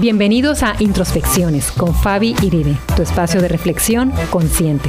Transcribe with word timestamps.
Bienvenidos 0.00 0.62
a 0.62 0.76
Introspecciones 0.78 1.72
con 1.72 1.92
Fabi 1.92 2.36
Iribe, 2.42 2.76
tu 2.94 3.02
espacio 3.02 3.42
de 3.42 3.48
reflexión 3.48 4.12
consciente. 4.30 4.88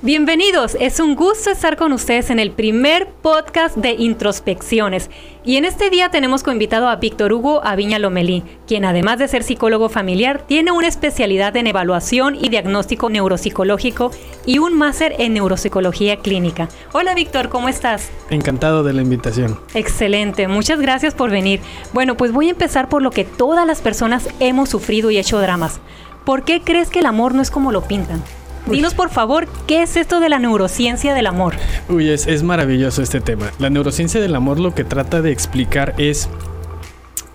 Bienvenidos, 0.00 0.76
es 0.78 1.00
un 1.00 1.16
gusto 1.16 1.50
estar 1.50 1.76
con 1.76 1.92
ustedes 1.92 2.30
en 2.30 2.38
el 2.38 2.52
primer 2.52 3.08
podcast 3.20 3.76
de 3.76 3.94
Introspecciones. 3.94 5.10
Y 5.44 5.56
en 5.56 5.64
este 5.64 5.90
día 5.90 6.08
tenemos 6.08 6.44
como 6.44 6.52
invitado 6.52 6.86
a 6.86 6.94
Víctor 6.94 7.32
Hugo 7.32 7.60
Aviña 7.64 7.98
Lomelí, 7.98 8.44
quien 8.68 8.84
además 8.84 9.18
de 9.18 9.26
ser 9.26 9.42
psicólogo 9.42 9.88
familiar, 9.88 10.44
tiene 10.46 10.70
una 10.70 10.86
especialidad 10.86 11.56
en 11.56 11.66
evaluación 11.66 12.36
y 12.36 12.48
diagnóstico 12.48 13.10
neuropsicológico 13.10 14.12
y 14.46 14.58
un 14.58 14.74
máster 14.74 15.16
en 15.18 15.34
neuropsicología 15.34 16.18
clínica. 16.18 16.68
Hola 16.92 17.12
Víctor, 17.14 17.48
¿cómo 17.48 17.68
estás? 17.68 18.08
Encantado 18.30 18.84
de 18.84 18.92
la 18.92 19.02
invitación. 19.02 19.58
Excelente, 19.74 20.46
muchas 20.46 20.80
gracias 20.80 21.12
por 21.12 21.32
venir. 21.32 21.58
Bueno, 21.92 22.16
pues 22.16 22.30
voy 22.30 22.46
a 22.46 22.50
empezar 22.50 22.88
por 22.88 23.02
lo 23.02 23.10
que 23.10 23.24
todas 23.24 23.66
las 23.66 23.80
personas 23.80 24.28
hemos 24.38 24.68
sufrido 24.68 25.10
y 25.10 25.18
hecho 25.18 25.40
dramas. 25.40 25.80
¿Por 26.24 26.44
qué 26.44 26.60
crees 26.60 26.88
que 26.88 27.00
el 27.00 27.06
amor 27.06 27.34
no 27.34 27.42
es 27.42 27.50
como 27.50 27.72
lo 27.72 27.82
pintan? 27.82 28.22
Dinos 28.70 28.94
por 28.94 29.10
favor, 29.10 29.46
¿qué 29.66 29.82
es 29.82 29.96
esto 29.96 30.20
de 30.20 30.28
la 30.28 30.38
neurociencia 30.38 31.14
del 31.14 31.26
amor? 31.26 31.54
Uy, 31.88 32.10
es, 32.10 32.26
es 32.26 32.42
maravilloso 32.42 33.02
este 33.02 33.20
tema. 33.20 33.50
La 33.58 33.70
neurociencia 33.70 34.20
del 34.20 34.34
amor 34.34 34.60
lo 34.60 34.74
que 34.74 34.84
trata 34.84 35.22
de 35.22 35.32
explicar 35.32 35.94
es 35.98 36.28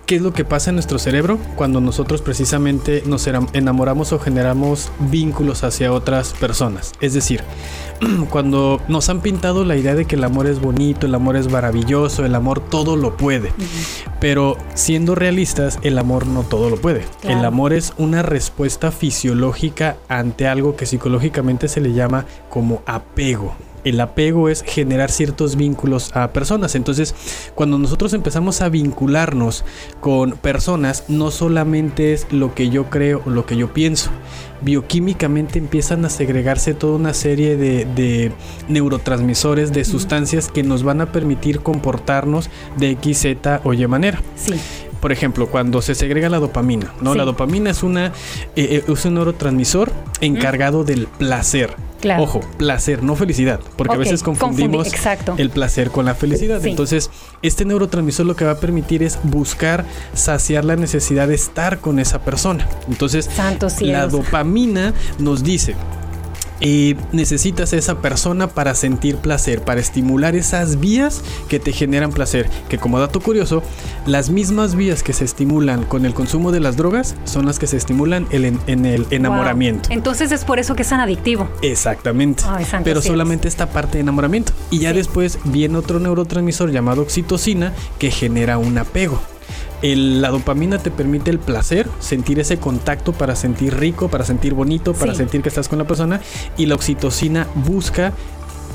qué 0.06 0.16
es 0.16 0.22
lo 0.22 0.32
que 0.32 0.44
pasa 0.44 0.70
en 0.70 0.76
nuestro 0.76 0.98
cerebro 0.98 1.38
cuando 1.56 1.80
nosotros 1.80 2.22
precisamente 2.22 3.02
nos 3.06 3.26
enamoramos 3.26 4.12
o 4.12 4.18
generamos 4.18 4.90
vínculos 5.10 5.64
hacia 5.64 5.92
otras 5.92 6.32
personas. 6.34 6.92
Es 7.00 7.14
decir, 7.14 7.42
cuando 8.30 8.80
nos 8.88 9.08
han 9.08 9.20
pintado 9.20 9.64
la 9.64 9.76
idea 9.76 9.94
de 9.94 10.04
que 10.04 10.16
el 10.16 10.24
amor 10.24 10.46
es 10.46 10.60
bonito, 10.60 11.06
el 11.06 11.14
amor 11.14 11.36
es 11.36 11.50
maravilloso, 11.50 12.24
el 12.24 12.34
amor 12.34 12.60
todo 12.60 12.96
lo 12.96 13.16
puede. 13.16 13.52
Pero 14.20 14.56
siendo 14.74 15.14
realistas, 15.14 15.78
el 15.82 15.98
amor 15.98 16.26
no 16.26 16.42
todo 16.42 16.70
lo 16.70 16.76
puede. 16.76 17.04
El 17.22 17.44
amor 17.44 17.72
es 17.72 17.92
una 17.96 18.22
respuesta 18.22 18.90
fisiológica 18.90 19.96
ante 20.08 20.46
algo 20.46 20.76
que 20.76 20.86
psicológicamente 20.86 21.68
se 21.68 21.80
le 21.80 21.92
llama 21.92 22.26
como 22.50 22.82
apego 22.86 23.54
el 23.84 24.00
apego 24.00 24.48
es 24.48 24.62
generar 24.62 25.10
ciertos 25.10 25.56
vínculos 25.56 26.10
a 26.14 26.32
personas. 26.32 26.74
Entonces, 26.74 27.14
cuando 27.54 27.78
nosotros 27.78 28.12
empezamos 28.12 28.60
a 28.60 28.68
vincularnos 28.68 29.64
con 30.00 30.32
personas, 30.32 31.04
no 31.08 31.30
solamente 31.30 32.12
es 32.12 32.26
lo 32.32 32.54
que 32.54 32.70
yo 32.70 32.90
creo 32.90 33.22
o 33.26 33.30
lo 33.30 33.46
que 33.46 33.56
yo 33.56 33.72
pienso. 33.72 34.10
Bioquímicamente 34.62 35.58
empiezan 35.58 36.04
a 36.04 36.10
segregarse 36.10 36.74
toda 36.74 36.96
una 36.96 37.12
serie 37.12 37.56
de, 37.56 38.32
neurotransmisores, 38.68 39.72
de 39.72 39.84
sustancias 39.84 40.48
que 40.48 40.62
nos 40.62 40.82
van 40.82 41.00
a 41.00 41.12
permitir 41.12 41.60
comportarnos 41.60 42.48
de 42.78 42.90
X, 42.92 43.18
Z 43.18 43.60
o 43.64 43.74
Y 43.74 43.86
manera. 43.86 44.22
Sí 44.36 44.54
por 45.04 45.12
ejemplo, 45.12 45.48
cuando 45.48 45.82
se 45.82 45.94
segrega 45.94 46.30
la 46.30 46.38
dopamina, 46.38 46.94
¿no? 47.02 47.14
La 47.14 47.24
dopamina 47.24 47.68
es 47.68 47.82
una 47.82 48.06
eh, 48.06 48.12
eh, 48.56 48.84
es 48.88 49.04
un 49.04 49.12
neurotransmisor 49.12 49.92
encargado 50.22 50.82
del 50.82 51.08
placer. 51.08 51.76
Ojo, 52.18 52.40
placer, 52.56 53.02
no 53.02 53.14
felicidad, 53.14 53.60
porque 53.76 53.96
a 53.96 53.98
veces 53.98 54.22
confundimos 54.22 54.90
el 55.36 55.50
placer 55.50 55.90
con 55.90 56.06
la 56.06 56.14
felicidad. 56.14 56.64
Entonces, 56.64 57.10
este 57.42 57.66
neurotransmisor 57.66 58.24
lo 58.24 58.34
que 58.34 58.46
va 58.46 58.52
a 58.52 58.60
permitir 58.60 59.02
es 59.02 59.18
buscar 59.24 59.84
saciar 60.14 60.64
la 60.64 60.74
necesidad 60.74 61.28
de 61.28 61.34
estar 61.34 61.80
con 61.80 61.98
esa 61.98 62.22
persona. 62.22 62.66
Entonces, 62.88 63.28
la 63.80 64.06
dopamina 64.06 64.94
nos 65.18 65.44
dice, 65.44 65.74
y 66.64 66.96
necesitas 67.12 67.74
a 67.74 67.76
esa 67.76 67.98
persona 67.98 68.48
para 68.48 68.74
sentir 68.74 69.16
placer, 69.18 69.62
para 69.62 69.80
estimular 69.80 70.34
esas 70.34 70.80
vías 70.80 71.22
que 71.48 71.60
te 71.60 71.72
generan 71.72 72.10
placer. 72.10 72.48
Que 72.70 72.78
como 72.78 72.98
dato 72.98 73.20
curioso, 73.20 73.62
las 74.06 74.30
mismas 74.30 74.74
vías 74.74 75.02
que 75.02 75.12
se 75.12 75.24
estimulan 75.24 75.84
con 75.84 76.06
el 76.06 76.14
consumo 76.14 76.52
de 76.52 76.60
las 76.60 76.76
drogas 76.76 77.16
son 77.24 77.44
las 77.44 77.58
que 77.58 77.66
se 77.66 77.76
estimulan 77.76 78.26
en 78.30 78.86
el 78.86 79.06
enamoramiento. 79.10 79.90
Entonces 79.92 80.32
es 80.32 80.44
por 80.44 80.58
eso 80.58 80.74
que 80.74 80.82
es 80.82 80.88
tan 80.88 81.00
adictivo. 81.00 81.48
Exactamente. 81.60 82.44
Pero 82.82 83.02
solamente 83.02 83.46
esta 83.46 83.66
parte 83.68 83.98
de 83.98 84.00
enamoramiento. 84.00 84.52
Y 84.70 84.78
ya 84.78 84.94
después 84.94 85.38
viene 85.44 85.76
otro 85.76 86.00
neurotransmisor 86.00 86.70
llamado 86.70 87.02
oxitocina 87.02 87.74
que 87.98 88.10
genera 88.10 88.56
un 88.56 88.78
apego 88.78 89.20
la 89.94 90.30
dopamina 90.30 90.78
te 90.78 90.90
permite 90.90 91.30
el 91.30 91.38
placer, 91.38 91.88
sentir 91.98 92.40
ese 92.40 92.58
contacto 92.58 93.12
para 93.12 93.36
sentir 93.36 93.76
rico, 93.76 94.08
para 94.08 94.24
sentir 94.24 94.54
bonito, 94.54 94.94
para 94.94 95.14
sentir 95.14 95.42
que 95.42 95.50
estás 95.50 95.68
con 95.68 95.78
la 95.78 95.84
persona. 95.84 96.20
Y 96.56 96.66
la 96.66 96.74
oxitocina 96.74 97.46
busca 97.54 98.12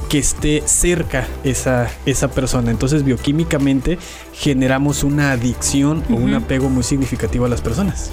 que 0.10 0.20
esté 0.20 0.64
cerca 0.66 1.28
esa, 1.44 1.90
esa 2.06 2.30
persona. 2.30 2.72
Entonces 2.72 3.04
bioquímicamente 3.04 3.98
generamos 4.34 5.04
una 5.04 5.32
adicción 5.32 6.04
o 6.10 6.16
un 6.16 6.34
apego 6.34 6.70
muy 6.70 6.84
significativo 6.84 7.46
a 7.46 7.50
las 7.50 7.62
personas. 7.62 8.12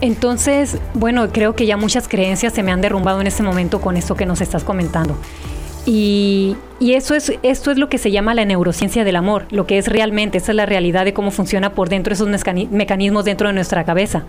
Entonces, 0.00 0.78
bueno, 0.94 1.30
creo 1.32 1.54
que 1.54 1.66
ya 1.66 1.76
muchas 1.76 2.08
creencias 2.08 2.52
se 2.52 2.62
me 2.62 2.72
han 2.72 2.80
derrumbado 2.80 3.20
en 3.20 3.26
este 3.26 3.42
momento 3.42 3.80
con 3.80 3.96
esto 3.96 4.16
que 4.16 4.26
nos 4.26 4.40
estás 4.40 4.64
comentando. 4.64 5.16
Y, 5.86 6.56
eso 6.80 7.14
es, 7.14 7.32
esto 7.42 7.70
es 7.70 7.78
lo 7.78 7.88
que 7.88 7.98
se 7.98 8.10
llama 8.10 8.34
la 8.34 8.44
neurociencia 8.44 9.04
del 9.04 9.16
amor, 9.16 9.46
lo 9.50 9.66
que 9.66 9.78
es 9.78 9.88
realmente, 9.88 10.38
esa 10.38 10.52
es 10.52 10.56
la 10.56 10.66
realidad 10.66 11.04
de 11.04 11.12
cómo 11.14 11.30
funciona 11.30 11.74
por 11.74 11.88
dentro 11.88 12.12
esos 12.12 12.28
mecanismos 12.28 13.24
dentro 13.24 13.48
de 13.48 13.54
nuestra 13.54 13.84
cabeza. 13.84 14.24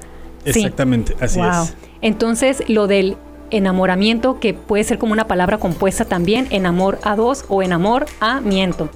Exactamente, 0.45 1.15
así 1.19 1.39
es. 1.39 1.75
Entonces, 2.01 2.63
lo 2.67 2.88
del 2.88 3.17
enamoramiento, 3.51 4.39
que 4.39 4.53
puede 4.53 4.83
ser 4.83 4.97
como 4.97 5.13
una 5.13 5.27
palabra 5.27 5.57
compuesta 5.57 6.05
también, 6.05 6.47
enamor 6.49 6.99
a 7.03 7.15
dos 7.15 7.45
o 7.49 7.63
enamor 7.63 8.05
a 8.19 8.41
miento. 8.41 8.89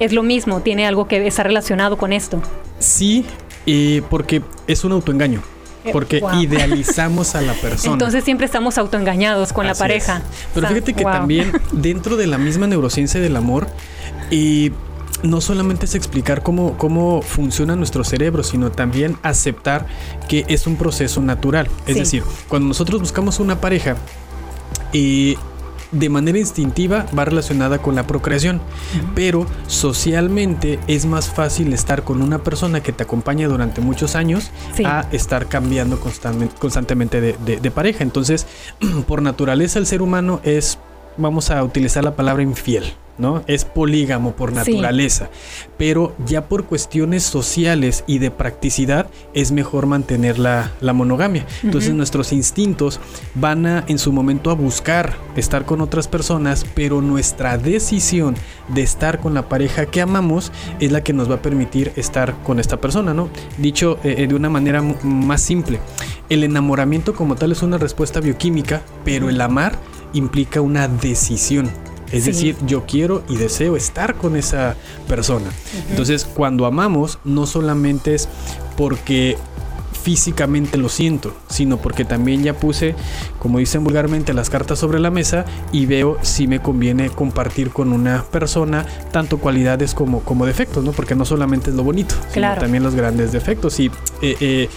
Es 0.00 0.12
lo 0.12 0.22
mismo, 0.22 0.60
tiene 0.60 0.86
algo 0.86 1.06
que 1.06 1.24
está 1.26 1.44
relacionado 1.44 1.96
con 1.96 2.12
esto. 2.12 2.42
Sí, 2.80 3.24
eh, 3.66 4.02
porque 4.10 4.42
es 4.66 4.84
un 4.84 4.92
autoengaño. 4.92 5.42
Porque 5.92 6.22
idealizamos 6.40 7.34
a 7.34 7.40
la 7.40 7.54
persona. 7.54 7.92
Entonces 7.92 8.24
siempre 8.24 8.46
estamos 8.46 8.78
autoengañados 8.78 9.52
con 9.52 9.66
la 9.66 9.74
pareja. 9.74 10.22
Pero 10.54 10.68
fíjate 10.68 10.94
que 10.94 11.04
también 11.04 11.52
dentro 11.72 12.16
de 12.16 12.26
la 12.26 12.38
misma 12.38 12.66
neurociencia 12.66 13.20
del 13.20 13.36
amor, 13.36 13.66
y 14.30 14.72
no 15.22 15.40
solamente 15.40 15.86
es 15.86 15.94
explicar 15.94 16.42
cómo, 16.42 16.76
cómo 16.76 17.22
funciona 17.22 17.76
nuestro 17.76 18.04
cerebro, 18.04 18.42
sino 18.42 18.70
también 18.70 19.16
aceptar 19.22 19.86
que 20.28 20.44
es 20.48 20.66
un 20.66 20.76
proceso 20.76 21.20
natural. 21.20 21.68
Es 21.86 21.96
decir, 21.96 22.22
cuando 22.48 22.68
nosotros 22.68 23.00
buscamos 23.00 23.40
una 23.40 23.60
pareja, 23.60 23.96
y 24.92 25.36
de 25.94 26.08
manera 26.08 26.38
instintiva 26.38 27.06
va 27.16 27.24
relacionada 27.24 27.78
con 27.78 27.94
la 27.94 28.06
procreación, 28.06 28.60
pero 29.14 29.46
socialmente 29.66 30.78
es 30.86 31.06
más 31.06 31.28
fácil 31.28 31.72
estar 31.72 32.02
con 32.02 32.20
una 32.22 32.40
persona 32.40 32.82
que 32.82 32.92
te 32.92 33.04
acompaña 33.04 33.48
durante 33.48 33.80
muchos 33.80 34.16
años 34.16 34.50
a 34.84 35.06
estar 35.12 35.46
cambiando 35.46 35.98
constantemente 36.00 37.20
de, 37.20 37.70
pareja. 37.70 38.02
Entonces, 38.02 38.46
por 39.06 39.22
naturaleza 39.22 39.78
el 39.78 39.86
ser 39.86 40.02
humano 40.02 40.40
es, 40.44 40.78
vamos 41.16 41.50
a 41.50 41.62
utilizar 41.62 42.04
la 42.04 42.14
palabra 42.16 42.42
infiel. 42.42 42.94
¿No? 43.18 43.42
Es 43.46 43.64
polígamo 43.64 44.34
por 44.34 44.52
naturaleza, 44.52 45.30
pero 45.76 46.14
ya 46.26 46.48
por 46.48 46.64
cuestiones 46.64 47.22
sociales 47.22 48.04
y 48.06 48.18
de 48.18 48.30
practicidad 48.30 49.06
es 49.32 49.52
mejor 49.52 49.86
mantener 49.86 50.38
la, 50.38 50.72
monogamia. 50.94 51.46
Entonces 51.62 51.92
nuestros 51.92 52.32
instintos 52.32 53.00
van 53.34 53.66
a 53.66 53.84
en 53.88 53.98
su 53.98 54.12
momento 54.12 54.50
a 54.50 54.54
buscar 54.54 55.14
estar 55.36 55.64
con 55.64 55.80
otras 55.80 56.06
personas, 56.06 56.64
pero 56.74 57.00
nuestra 57.00 57.58
decisión 57.58 58.36
de 58.68 58.82
estar 58.82 59.20
con 59.20 59.34
la 59.34 59.48
pareja 59.48 59.86
que 59.86 60.00
amamos 60.00 60.52
es 60.78 60.92
la 60.92 61.02
que 61.02 61.12
nos 61.12 61.30
va 61.30 61.36
a 61.36 61.42
permitir 61.42 61.92
estar 61.96 62.34
con 62.42 62.60
esta 62.60 62.80
persona, 62.80 63.12
¿no? 63.12 63.28
Dicho 63.58 63.98
eh, 64.04 64.14
eh, 64.18 64.26
de 64.26 64.34
una 64.34 64.50
manera 64.50 64.82
más 64.82 65.40
simple, 65.40 65.80
el 66.28 66.44
enamoramiento 66.44 67.14
como 67.14 67.34
tal 67.34 67.52
es 67.52 67.62
una 67.62 67.78
respuesta 67.78 68.20
bioquímica, 68.20 68.82
pero 69.04 69.28
el 69.28 69.40
amar 69.40 69.78
implica 70.12 70.60
una 70.60 70.88
decisión. 70.88 71.70
Es 72.14 72.24
decir, 72.26 72.56
yo 72.66 72.84
quiero 72.86 73.24
y 73.28 73.36
deseo 73.36 73.76
estar 73.76 74.14
con 74.14 74.36
esa 74.36 74.76
persona. 75.08 75.50
Entonces, 75.90 76.24
cuando 76.24 76.66
amamos, 76.66 77.18
no 77.24 77.46
solamente 77.46 78.14
es 78.14 78.28
porque 78.76 79.36
físicamente 80.04 80.76
lo 80.76 80.90
siento, 80.90 81.34
sino 81.48 81.78
porque 81.78 82.04
también 82.04 82.42
ya 82.42 82.52
puse, 82.52 82.94
como 83.38 83.58
dicen 83.58 83.84
vulgarmente, 83.84 84.34
las 84.34 84.50
cartas 84.50 84.78
sobre 84.78 85.00
la 85.00 85.10
mesa 85.10 85.46
y 85.72 85.86
veo 85.86 86.18
si 86.20 86.46
me 86.46 86.60
conviene 86.60 87.08
compartir 87.08 87.70
con 87.70 87.90
una 87.90 88.22
persona 88.24 88.84
tanto 89.12 89.38
cualidades 89.38 89.94
como, 89.94 90.20
como 90.20 90.44
defectos, 90.44 90.84
¿no? 90.84 90.92
Porque 90.92 91.14
no 91.14 91.24
solamente 91.24 91.70
es 91.70 91.76
lo 91.76 91.84
bonito, 91.84 92.14
sino 92.30 92.54
también 92.56 92.82
los 92.82 92.94
grandes 92.94 93.32
defectos. 93.32 93.80
Y 93.80 93.86
eh, 94.20 94.36
eh, 94.40 94.68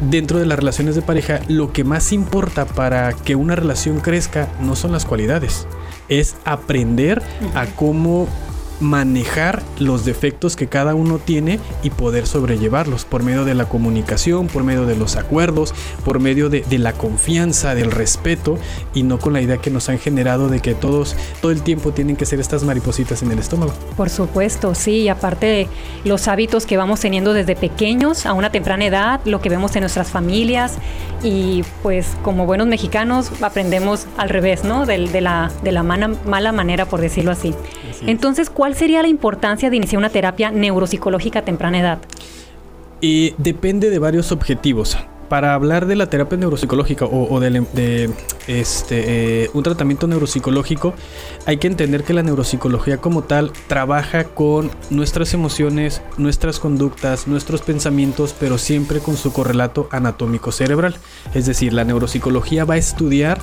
dentro 0.00 0.40
de 0.40 0.46
las 0.46 0.58
relaciones 0.58 0.96
de 0.96 1.02
pareja, 1.02 1.40
lo 1.46 1.72
que 1.72 1.84
más 1.84 2.12
importa 2.12 2.66
para 2.66 3.12
que 3.12 3.36
una 3.36 3.54
relación 3.54 4.00
crezca 4.00 4.48
no 4.60 4.74
son 4.74 4.90
las 4.90 5.04
cualidades, 5.04 5.68
es 6.08 6.36
aprender 6.44 7.22
a 7.54 7.66
cómo 7.66 8.28
manejar 8.84 9.62
los 9.78 10.04
defectos 10.04 10.56
que 10.56 10.68
cada 10.68 10.94
uno 10.94 11.18
tiene 11.18 11.58
y 11.82 11.90
poder 11.90 12.26
sobrellevarlos 12.26 13.04
por 13.04 13.22
medio 13.22 13.44
de 13.44 13.54
la 13.54 13.68
comunicación, 13.68 14.46
por 14.46 14.62
medio 14.62 14.86
de 14.86 14.96
los 14.96 15.16
acuerdos, 15.16 15.74
por 16.04 16.20
medio 16.20 16.50
de, 16.50 16.60
de 16.62 16.78
la 16.78 16.92
confianza, 16.92 17.74
del 17.74 17.90
respeto 17.90 18.58
y 18.94 19.02
no 19.02 19.18
con 19.18 19.32
la 19.32 19.40
idea 19.40 19.56
que 19.58 19.70
nos 19.70 19.88
han 19.88 19.98
generado 19.98 20.48
de 20.48 20.60
que 20.60 20.74
todos 20.74 21.16
todo 21.40 21.50
el 21.50 21.62
tiempo 21.62 21.92
tienen 21.92 22.16
que 22.16 22.26
ser 22.26 22.40
estas 22.40 22.62
maripositas 22.62 23.22
en 23.22 23.32
el 23.32 23.38
estómago. 23.38 23.72
Por 23.96 24.10
supuesto, 24.10 24.74
sí, 24.74 25.02
y 25.02 25.08
aparte 25.08 25.68
los 26.04 26.28
hábitos 26.28 26.66
que 26.66 26.76
vamos 26.76 27.00
teniendo 27.00 27.32
desde 27.32 27.56
pequeños 27.56 28.26
a 28.26 28.32
una 28.32 28.50
temprana 28.50 28.84
edad, 28.84 29.20
lo 29.24 29.40
que 29.40 29.48
vemos 29.48 29.74
en 29.76 29.80
nuestras 29.80 30.10
familias 30.10 30.74
y 31.22 31.64
pues 31.82 32.08
como 32.22 32.46
buenos 32.46 32.66
mexicanos 32.66 33.30
aprendemos 33.40 34.06
al 34.16 34.28
revés, 34.28 34.64
¿no? 34.64 34.86
De, 34.86 35.08
de 35.08 35.20
la, 35.20 35.50
de 35.62 35.72
la 35.72 35.82
mala, 35.82 36.08
mala 36.26 36.52
manera, 36.52 36.86
por 36.86 37.00
decirlo 37.00 37.30
así. 37.30 37.54
Entonces, 38.06 38.50
¿cuál 38.50 38.73
sería 38.74 39.02
la 39.02 39.08
importancia 39.08 39.70
de 39.70 39.76
iniciar 39.76 39.98
una 39.98 40.10
terapia 40.10 40.50
neuropsicológica 40.50 41.40
a 41.40 41.44
temprana 41.44 41.80
edad? 41.80 41.98
Y 43.00 43.34
depende 43.38 43.90
de 43.90 43.98
varios 43.98 44.32
objetivos 44.32 44.96
para 45.28 45.54
hablar 45.54 45.86
de 45.86 45.96
la 45.96 46.08
terapia 46.08 46.38
neuropsicológica 46.38 47.06
o, 47.06 47.40
de, 47.40 48.10
este, 48.46 49.44
eh, 49.44 49.50
un 49.52 49.62
tratamiento 49.62 50.06
neuropsicológico, 50.06 50.94
hay 51.46 51.56
que 51.56 51.66
entender 51.66 52.04
que 52.04 52.14
la 52.14 52.22
neuropsicología 52.22 52.98
como 52.98 53.24
tal 53.24 53.52
trabaja 53.66 54.24
con 54.24 54.70
nuestras 54.90 55.34
emociones, 55.34 56.02
nuestras 56.18 56.60
conductas, 56.60 57.26
nuestros 57.26 57.62
pensamientos, 57.62 58.34
pero 58.38 58.58
siempre 58.58 59.00
con 59.00 59.16
su 59.16 59.32
correlato 59.32 59.88
anatómico 59.90 60.52
cerebral. 60.52 60.96
Es 61.34 61.46
decir, 61.46 61.72
la 61.72 61.84
neuropsicología 61.84 62.64
va 62.64 62.74
a 62.74 62.78
estudiar 62.78 63.40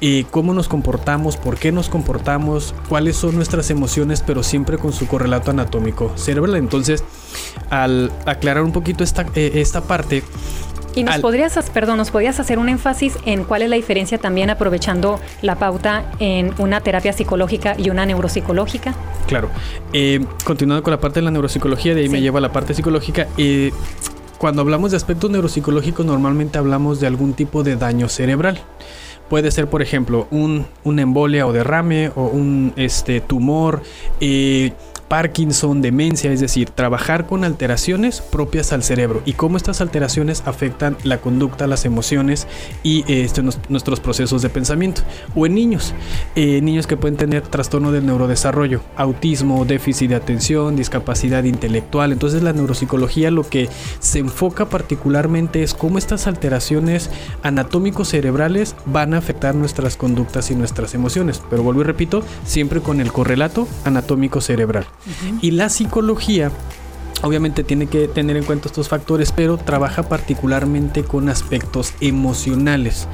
eh, 0.00 0.24
cómo 0.30 0.52
nos 0.52 0.68
comportamos, 0.68 1.36
por 1.36 1.56
qué 1.56 1.72
nos 1.72 1.88
comportamos, 1.88 2.74
cuáles 2.88 3.16
son 3.16 3.36
nuestras 3.36 3.70
emociones, 3.70 4.22
pero 4.26 4.42
siempre 4.42 4.78
con 4.78 4.92
su 4.92 5.06
correlato 5.06 5.50
anatómico 5.50 6.12
cerebral. 6.16 6.56
Entonces, 6.56 7.04
al 7.70 8.12
aclarar 8.26 8.62
un 8.62 8.72
poquito 8.72 9.04
esta, 9.04 9.26
eh, 9.34 9.52
esta 9.54 9.82
parte, 9.82 10.22
y 10.96 11.04
nos 11.04 11.18
podrías, 11.18 11.54
perdón, 11.70 11.98
nos 11.98 12.10
podrías 12.10 12.40
hacer 12.40 12.58
un 12.58 12.70
énfasis 12.70 13.18
en 13.26 13.44
cuál 13.44 13.60
es 13.60 13.68
la 13.68 13.76
diferencia 13.76 14.16
también 14.16 14.48
aprovechando 14.48 15.20
la 15.42 15.56
pauta 15.56 16.10
en 16.18 16.54
una 16.56 16.80
terapia 16.80 17.12
psicológica 17.12 17.74
y 17.76 17.90
una 17.90 18.06
neuropsicológica. 18.06 18.94
Claro. 19.26 19.50
Eh, 19.92 20.24
continuando 20.44 20.82
con 20.82 20.92
la 20.92 20.98
parte 20.98 21.20
de 21.20 21.24
la 21.24 21.30
neuropsicología, 21.30 21.94
de 21.94 22.00
ahí 22.00 22.08
me 22.08 22.22
lleva 22.22 22.38
a 22.38 22.40
la 22.40 22.50
parte 22.50 22.72
psicológica. 22.72 23.28
Eh, 23.36 23.72
cuando 24.38 24.62
hablamos 24.62 24.90
de 24.90 24.96
aspectos 24.96 25.30
neuropsicológicos, 25.30 26.06
normalmente 26.06 26.56
hablamos 26.56 26.98
de 26.98 27.06
algún 27.06 27.34
tipo 27.34 27.62
de 27.62 27.76
daño 27.76 28.08
cerebral. 28.08 28.58
Puede 29.28 29.50
ser, 29.50 29.66
por 29.66 29.82
ejemplo, 29.82 30.28
un, 30.30 30.66
una 30.84 31.02
embolia 31.02 31.46
o 31.46 31.52
derrame 31.52 32.10
o 32.14 32.26
un 32.26 32.72
este, 32.76 33.20
tumor. 33.20 33.82
Eh, 34.20 34.72
Parkinson, 35.08 35.82
demencia, 35.82 36.32
es 36.32 36.40
decir, 36.40 36.70
trabajar 36.70 37.26
con 37.26 37.44
alteraciones 37.44 38.20
propias 38.20 38.72
al 38.72 38.82
cerebro 38.82 39.22
y 39.24 39.34
cómo 39.34 39.56
estas 39.56 39.80
alteraciones 39.80 40.42
afectan 40.46 40.96
la 41.04 41.18
conducta, 41.18 41.66
las 41.66 41.84
emociones 41.84 42.46
y 42.82 43.04
este, 43.12 43.42
nuestros 43.68 44.00
procesos 44.00 44.42
de 44.42 44.48
pensamiento. 44.48 45.02
O 45.34 45.46
en 45.46 45.54
niños, 45.54 45.94
eh, 46.34 46.60
niños 46.60 46.86
que 46.86 46.96
pueden 46.96 47.16
tener 47.16 47.42
trastorno 47.42 47.92
del 47.92 48.06
neurodesarrollo, 48.06 48.80
autismo, 48.96 49.64
déficit 49.64 50.10
de 50.10 50.16
atención, 50.16 50.76
discapacidad 50.76 51.44
intelectual. 51.44 52.12
Entonces 52.12 52.42
la 52.42 52.52
neuropsicología 52.52 53.30
lo 53.30 53.48
que 53.48 53.68
se 54.00 54.18
enfoca 54.18 54.68
particularmente 54.68 55.62
es 55.62 55.74
cómo 55.74 55.98
estas 55.98 56.26
alteraciones 56.26 57.10
anatómicos 57.42 58.08
cerebrales 58.08 58.74
van 58.86 59.14
a 59.14 59.18
afectar 59.18 59.54
nuestras 59.54 59.96
conductas 59.96 60.50
y 60.50 60.54
nuestras 60.54 60.94
emociones. 60.94 61.42
Pero 61.48 61.62
vuelvo 61.62 61.82
y 61.82 61.84
repito, 61.84 62.22
siempre 62.44 62.80
con 62.80 63.00
el 63.00 63.12
correlato 63.12 63.68
anatómico 63.84 64.40
cerebral. 64.40 64.86
Y 65.40 65.52
la 65.52 65.68
psicología 65.68 66.50
obviamente 67.22 67.64
tiene 67.64 67.86
que 67.86 68.08
tener 68.08 68.36
en 68.36 68.44
cuenta 68.44 68.68
estos 68.68 68.88
factores, 68.88 69.32
pero 69.32 69.56
trabaja 69.56 70.02
particularmente 70.04 71.02
con 71.02 71.28
aspectos 71.28 71.94
emocionales, 72.00 73.08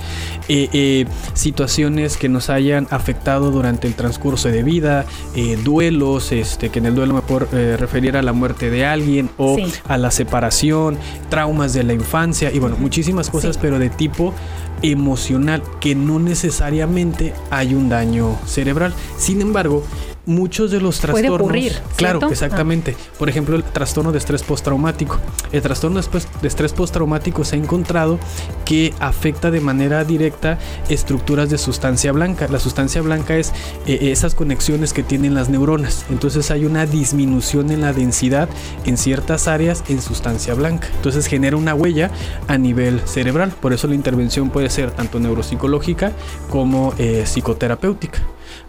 eh, 0.49 0.69
eh, 0.73 1.07
situaciones 1.35 2.17
que 2.17 2.29
nos 2.29 2.51
hayan 2.51 2.89
afectado 2.91 3.51
durante 3.51 3.87
el 3.87 3.95
transcurso 3.95 4.49
de 4.49 4.63
vida, 4.63 5.07
eh, 5.35 5.59
duelos, 5.63 6.33
este, 6.33 6.71
que 6.71 6.81
en 6.81 6.87
el 6.87 6.95
duelo 6.95 7.15
me 7.15 7.23
puedo 7.23 7.47
referir 7.77 8.17
a 8.17 8.23
la 8.23 8.33
muerte 8.33 8.71
de 8.71 8.85
alguien 8.85 9.31
o 9.39 9.57
a 9.89 9.99
la 9.99 10.11
separación, 10.11 10.99
traumas 11.31 11.73
de 11.73 11.85
la 11.85 11.93
infancia 11.93 12.51
y 12.53 12.59
bueno, 12.59 12.77
muchísimas 12.79 13.31
cosas, 13.31 13.59
pero 13.59 13.79
de 13.79 13.91
tipo 13.91 14.35
emocional, 14.83 15.63
que 15.81 15.95
no 15.95 16.19
necesariamente 16.19 17.35
hay 17.51 17.75
un 17.75 17.89
daño 17.89 18.37
cerebral. 18.47 18.93
Sin 19.17 19.41
embargo, 19.41 19.85
muchos 20.27 20.71
de 20.71 20.81
los 20.81 21.01
trastornos. 21.01 21.31
Puede 21.31 21.43
ocurrir. 21.43 21.73
Claro, 21.97 22.21
exactamente. 22.31 22.97
Por 23.19 23.29
ejemplo, 23.29 23.57
el 23.57 23.65
trastorno 23.65 24.13
de 24.13 24.19
estrés 24.19 24.43
postraumático. 24.43 25.19
El 25.51 25.63
trastorno 25.63 26.01
de 26.01 26.49
estrés 26.49 26.73
postraumático 26.73 27.45
se 27.45 27.57
ha 27.57 27.59
encontrado 27.59 28.19
que 28.65 28.95
afecta 29.01 29.51
de 29.51 29.61
manera 29.61 30.05
directa 30.05 30.59
estructuras 30.89 31.51
de 31.51 31.59
sustancia 31.59 32.13
blanca. 32.13 32.47
La 32.49 32.59
sustancia 32.59 33.03
blanca 33.03 33.37
es 33.37 33.53
eh, 33.87 34.11
esas 34.13 34.35
conexiones 34.35 34.93
que 34.93 35.03
tienen 35.03 35.35
las 35.35 35.49
neuronas. 35.49 36.07
Entonces 36.11 36.51
hay 36.51 36.65
una 36.65 36.87
disminución 36.87 37.71
en 37.71 37.81
la 37.81 37.93
densidad 37.93 38.49
en 38.85 38.97
ciertas 38.97 39.49
áreas 39.49 39.85
en 39.89 40.01
sustancia 40.01 40.55
blanca. 40.55 40.89
Entonces 40.97 41.27
genera 41.27 41.57
una 41.57 41.75
huella 41.75 42.11
a 42.49 42.59
nivel 42.59 43.01
cerebral. 43.07 43.53
Por 43.61 43.73
eso 43.73 43.89
la 43.89 43.95
intervención 43.95 44.51
puede 44.51 44.71
ser 44.71 44.91
tanto 44.93 45.19
neuropsicológica 45.19 46.13
como 46.49 46.95
eh, 46.99 47.25
psicoterapéutica. 47.27 48.21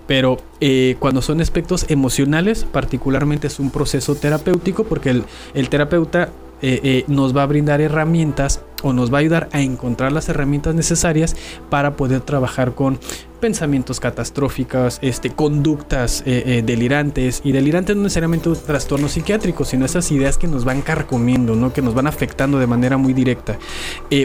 Pero 0.08 0.38
eh, 0.60 0.96
cuando 1.00 1.22
son 1.22 1.42
aspectos 1.42 1.86
emocionales, 1.90 2.66
particularmente 2.66 3.48
es 3.48 3.60
un 3.60 3.70
proceso 3.70 4.16
terapéutico 4.16 4.84
porque 4.84 5.24
el, 5.54 5.70
terapeuta 5.70 6.30
eh, 6.62 6.80
eh, 6.84 7.04
nos 7.08 7.36
va 7.36 7.44
a 7.44 7.46
brindar 7.46 7.82
herramientas 7.82 8.62
o 8.82 8.92
nos 8.92 9.14
va 9.14 9.18
a 9.18 9.22
ayudar 9.22 9.50
a 9.54 9.62
encontrar 9.62 10.12
las 10.12 10.28
herramientas 10.28 10.76
necesarias 10.76 11.36
para 11.70 11.96
poder 11.96 12.22
trabajar 12.22 12.74
con 12.76 13.00
pensamientos 13.40 14.00
catastróficos, 14.00 15.00
este, 15.02 15.30
conductas 15.30 16.24
delirantes 16.26 17.42
y 17.44 17.52
delirantes 17.52 17.96
no 17.98 18.04
necesariamente 18.04 18.48
un 18.48 18.56
trastorno 18.56 19.10
psiquiátrico, 19.10 19.66
sino 19.66 19.86
esas 19.86 20.10
ideas 20.12 20.38
que 20.38 20.48
nos 20.48 20.64
van 20.64 20.82
carcomiendo, 20.82 21.56
¿no? 21.56 21.74
que 21.74 21.82
nos 21.82 21.94
van 21.94 22.08
afectando 22.08 22.58
de 22.58 22.68
manera 22.68 22.96
muy 22.96 23.14
directa, 23.14 23.58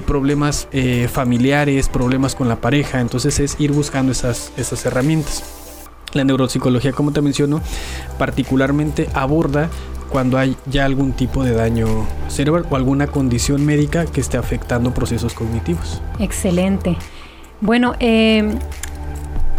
problemas 0.06 0.69
familiares, 1.10 1.88
problemas 1.88 2.36
con 2.36 2.48
la 2.48 2.60
pareja, 2.60 3.00
entonces 3.00 3.40
es 3.40 3.56
ir 3.58 3.72
buscando 3.72 4.12
esas 4.12 4.86
herramientas. 4.86 5.68
La 6.12 6.25
neuropsicología, 6.25 6.93
como 6.93 7.12
te 7.12 7.20
menciono, 7.20 7.60
particularmente 8.19 9.08
aborda 9.14 9.69
cuando 10.08 10.38
hay 10.38 10.56
ya 10.66 10.84
algún 10.84 11.12
tipo 11.12 11.44
de 11.44 11.52
daño 11.52 12.06
cerebral 12.28 12.66
o 12.70 12.76
alguna 12.76 13.06
condición 13.06 13.64
médica 13.64 14.06
que 14.06 14.20
esté 14.20 14.37
afectando 14.37 14.93
procesos 14.94 15.34
cognitivos. 15.34 16.00
Excelente. 16.19 16.96
Bueno, 17.60 17.94
em, 17.99 18.58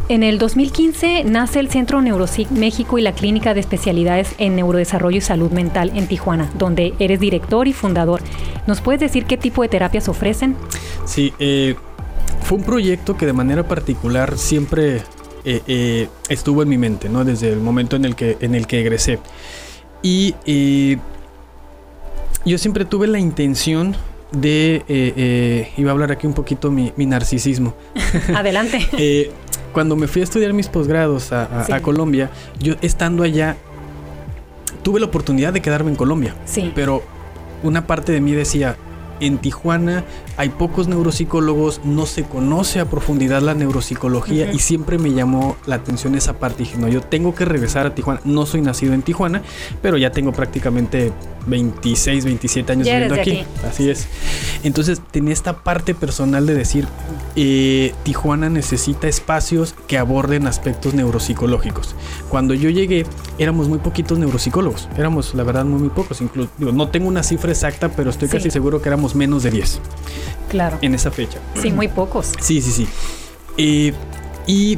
en 0.08 0.24
el 0.24 0.40
2015 0.40 1.24
nace 1.26 1.60
el 1.60 1.70
Centro 1.70 2.02
Neuropsic 2.02 2.50
México 2.50 2.98
y 2.98 3.02
la 3.02 3.14
Clínica 3.14 3.54
de 3.54 3.60
Especialidades 3.60 4.34
en 4.40 4.56
Neurodesarrollo 4.56 5.18
y 5.18 5.22
Salud 5.22 5.52
Mental 5.52 5.92
en 5.96 6.08
Tijuana, 6.08 6.50
donde 6.58 6.94
eres 6.98 7.20
director 7.20 7.68
y 7.68 7.74
fundador. 7.74 8.22
¿Nos 8.66 8.82
puedes 8.82 9.02
decir 9.02 9.26
qué 9.26 9.38
tipo 9.38 9.62
de 9.62 9.68
terapias 9.68 10.10
ofrecen? 10.10 10.56
Sí, 11.06 11.34
eh, 11.38 11.76
fue 12.42 12.58
un 12.58 12.64
proyecto 12.64 13.18
que 13.18 13.28
de 13.28 13.34
manera 13.34 13.68
particular 13.68 14.38
siempre 14.38 15.04
eh, 15.46 15.62
eh, 15.68 16.08
estuvo 16.30 16.64
en 16.64 16.70
mi 16.70 16.78
mente, 16.78 17.10
¿no? 17.10 17.24
Desde 17.24 17.52
el 17.52 17.60
momento 17.60 17.96
en 17.96 18.06
el 18.06 18.16
que, 18.16 18.38
en 18.42 18.56
el 18.56 18.68
que 18.68 18.82
egresé. 18.82 19.20
Y 20.02 20.36
eh, 20.46 20.98
yo 22.46 22.58
siempre 22.58 22.86
tuve 22.86 23.08
la 23.08 23.20
intención 23.20 23.96
de, 24.32 25.72
iba 25.78 25.92
a 25.92 25.94
hablar 25.94 26.12
aquí 26.12 26.28
un 26.28 26.34
poquito 26.34 26.72
mi, 26.72 26.94
narcisismo. 26.98 27.74
Adelante. 28.36 28.88
cuando 29.74 29.96
me 29.96 30.08
fui 30.08 30.22
a 30.22 30.24
estudiar 30.24 30.54
mis 30.54 30.68
posgrados 30.68 31.32
a, 31.32 31.80
Colombia, 31.82 32.30
yo 32.60 32.76
estando 32.82 33.24
allá, 33.24 33.58
tuve 34.84 35.00
la 35.00 35.06
oportunidad 35.06 35.54
de 35.54 35.62
quedarme 35.62 35.92
en 35.92 35.96
Colombia. 35.96 36.36
Sí. 36.46 36.72
Pero 36.76 37.04
una 37.64 37.86
parte 37.88 38.12
de 38.12 38.22
mí 38.22 38.32
decía, 38.32 38.78
en 39.20 39.38
Tijuana 39.38 40.04
hay 40.38 40.50
pocos 40.50 40.88
neuropsicólogos, 40.88 41.82
no 41.84 42.06
se 42.06 42.24
conoce 42.24 42.80
a 42.80 42.86
profundidad 42.86 43.42
la 43.42 43.54
neuropsicología 43.54 44.52
y 44.54 44.60
siempre 44.60 44.98
me 44.98 45.12
llamó 45.12 45.58
la 45.66 45.76
atención 45.76 46.16
esa 46.16 46.40
parte. 46.40 46.64
Dije, 46.64 46.78
no, 46.78 46.88
yo 46.88 47.02
tengo 47.02 47.36
que 47.36 47.46
regresar 47.46 47.86
a 47.86 47.96
Tijuana. 47.96 48.22
No 48.24 48.46
soy 48.46 48.62
nacido 48.62 48.94
en 48.94 49.02
Tijuana, 49.02 49.42
pero 49.82 49.98
ya 49.98 50.12
tengo 50.12 50.32
prácticamente 50.32 51.12
26, 51.48 52.26
27 52.26 52.72
años 52.72 52.88
viviendo 52.88 53.16
aquí. 53.16 53.44
Así 53.68 53.90
es. 53.90 54.08
Entonces 54.64 55.02
tenía 55.12 55.34
esta 55.34 55.64
parte 55.64 55.94
personal 55.96 56.46
de 56.46 56.54
decir, 56.54 56.88
eh, 57.36 57.94
Tijuana 58.04 58.50
necesita 58.50 59.08
espacios 59.08 59.76
que 59.88 59.98
aborden 59.98 60.48
aspectos 60.48 60.94
neuropsicológicos. 60.94 61.96
Cuando 62.30 62.54
yo 62.54 62.70
llegué, 62.70 63.06
éramos 63.38 63.68
muy 63.68 63.80
poquitos 63.80 64.20
neuropsicólogos. 64.20 64.90
Éramos, 64.98 65.34
la 65.34 65.44
verdad, 65.44 65.66
muy, 65.66 65.80
muy 65.80 65.90
pocos. 65.90 66.22
Incluso, 66.22 66.50
no 66.60 66.90
tengo 66.90 67.08
una 67.08 67.24
cifra 67.24 67.52
exacta, 67.52 67.90
pero 67.90 68.10
estoy 68.10 68.28
casi 68.28 68.52
seguro 68.52 68.82
que 68.82 68.90
éramos 68.90 69.09
menos 69.16 69.44
de 69.44 69.52
10. 69.52 69.80
Claro. 70.50 70.78
En 70.82 70.96
esa 70.96 71.12
fecha. 71.12 71.40
Sí, 71.62 71.72
muy 71.72 71.88
pocos. 71.88 72.34
Sí, 72.40 72.62
sí, 72.62 72.72
sí. 72.72 72.88
Eh, 73.58 73.94
y 74.48 74.78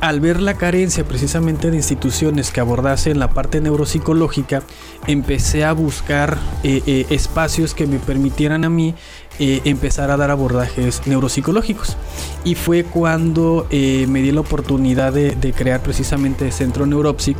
al 0.00 0.20
ver 0.20 0.40
la 0.40 0.54
carencia 0.54 1.04
precisamente 1.04 1.70
de 1.70 1.76
instituciones 1.76 2.50
que 2.50 2.60
abordasen 2.60 3.18
la 3.18 3.30
parte 3.30 3.60
neuropsicológica, 3.60 4.62
empecé 5.06 5.64
a 5.64 5.72
buscar 5.72 6.38
eh, 6.62 6.82
eh, 6.86 7.06
espacios 7.10 7.74
que 7.74 7.86
me 7.86 7.98
permitieran 7.98 8.64
a 8.64 8.70
mí 8.70 8.94
eh, 9.38 9.60
empezar 9.64 10.10
a 10.10 10.16
dar 10.16 10.30
abordajes 10.30 11.02
neuropsicológicos. 11.06 11.96
Y 12.44 12.54
fue 12.54 12.84
cuando 12.84 13.66
me 13.70 14.22
di 14.22 14.30
la 14.30 14.40
oportunidad 14.40 15.12
de, 15.12 15.34
de 15.34 15.52
crear 15.52 15.82
precisamente 15.82 16.46
el 16.46 16.52
Centro 16.52 16.86
Neuropsic 16.86 17.36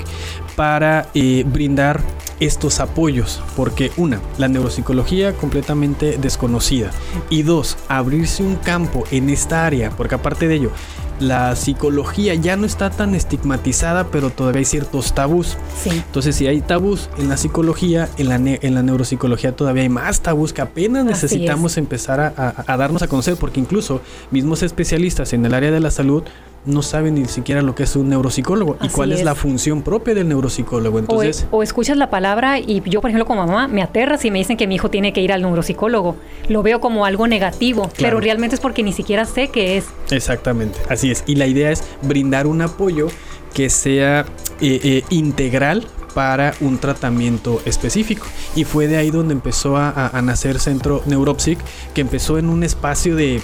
para 0.56 1.08
brindar 1.46 2.00
estos 2.40 2.80
apoyos, 2.80 3.42
porque 3.54 3.92
una, 3.96 4.20
la 4.38 4.48
neuropsicología 4.48 5.32
completamente 5.34 6.18
desconocida 6.18 6.90
y 7.30 7.42
dos, 7.42 7.78
abrirse 7.88 8.42
un 8.42 8.56
campo 8.56 9.04
en 9.10 9.30
esta 9.30 9.64
área, 9.64 9.90
porque 9.90 10.16
aparte 10.16 10.48
de 10.48 10.56
ello, 10.56 10.70
la 11.20 11.56
psicología 11.56 12.34
ya 12.34 12.56
no 12.56 12.66
está 12.66 12.90
tan 12.90 13.14
estigmatizada, 13.14 14.08
pero 14.08 14.30
todavía 14.30 14.60
hay 14.60 14.64
ciertos 14.64 15.14
tabús. 15.14 15.56
Entonces, 15.84 16.36
si 16.36 16.46
hay 16.46 16.60
tabús 16.60 17.08
en 17.18 17.28
la 17.28 17.36
psicología, 17.36 18.08
en 18.18 18.28
la, 18.28 18.36
en 18.36 18.74
la 18.74 18.82
neuropsicología 18.82 19.54
todavía 19.54 19.82
hay 19.82 19.88
más 19.88 20.20
tabús 20.20 20.52
que 20.52 20.62
apenas 20.62 21.04
necesitamos 21.04 21.76
empezar 21.76 22.20
a, 22.20 22.64
a 22.66 22.76
darnos 22.76 23.02
a 23.02 23.08
conocer, 23.08 23.36
porque 23.36 23.60
incluso 23.60 24.00
mismos 24.30 24.62
especialistas 24.62 25.32
en 25.32 25.44
el 25.46 25.54
área 25.54 25.70
de 25.70 25.80
la 25.80 25.90
salud 25.90 26.22
no 26.66 26.82
saben 26.82 27.14
ni 27.14 27.24
siquiera 27.26 27.62
lo 27.62 27.74
que 27.74 27.84
es 27.84 27.96
un 27.96 28.08
neuropsicólogo 28.08 28.76
y 28.82 28.88
cuál 28.88 29.12
es. 29.12 29.24
la 29.24 29.34
función 29.34 29.82
propia 29.82 30.14
del 30.14 30.28
neuropsicólogo. 30.28 30.98
Entonces, 30.98 31.46
o, 31.50 31.62
escuchas 31.62 31.96
la 31.96 32.10
palabra 32.10 32.58
y 32.58 32.82
yo, 32.88 33.00
por 33.00 33.10
ejemplo, 33.10 33.24
como 33.24 33.46
mamá, 33.46 33.68
me 33.68 33.82
aterra 33.82 34.18
si 34.18 34.30
me 34.30 34.38
dicen 34.38 34.56
que 34.56 34.66
mi 34.66 34.74
hijo 34.74 34.90
tiene 34.90 35.12
que 35.12 35.20
ir 35.20 35.32
al 35.32 35.42
neuropsicólogo. 35.42 36.16
Lo 36.48 36.62
veo 36.62 36.80
como 36.80 37.06
algo 37.06 37.26
negativo, 37.26 37.90
pero 37.98 38.20
realmente 38.20 38.56
es 38.56 38.60
porque 38.60 38.82
ni 38.82 38.92
siquiera 38.92 39.24
sé 39.24 39.48
qué 39.48 39.78
es. 39.78 39.86
Exactamente, 40.10 40.78
así 40.88 41.10
es. 41.10 41.24
Y 41.26 41.36
la 41.36 41.46
idea 41.46 41.70
es 41.70 41.82
brindar 42.02 42.46
un 42.46 42.62
apoyo 42.62 43.08
que 43.54 43.70
sea 43.70 44.26
eh, 44.60 44.80
eh, 44.82 45.02
integral 45.10 45.86
para 46.14 46.54
un 46.60 46.78
tratamiento 46.78 47.60
específico. 47.66 48.26
Y 48.54 48.64
fue 48.64 48.88
de 48.88 48.96
ahí 48.96 49.10
donde 49.10 49.34
empezó 49.34 49.76
a, 49.76 50.10
nacer 50.22 50.58
Centro 50.58 51.02
Neuropsic, 51.04 51.58
que 51.94 52.00
empezó 52.00 52.38
en 52.38 52.48
un 52.48 52.64
espacio 52.64 53.14
de... 53.16 53.42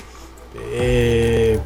Eh, 0.72 1.58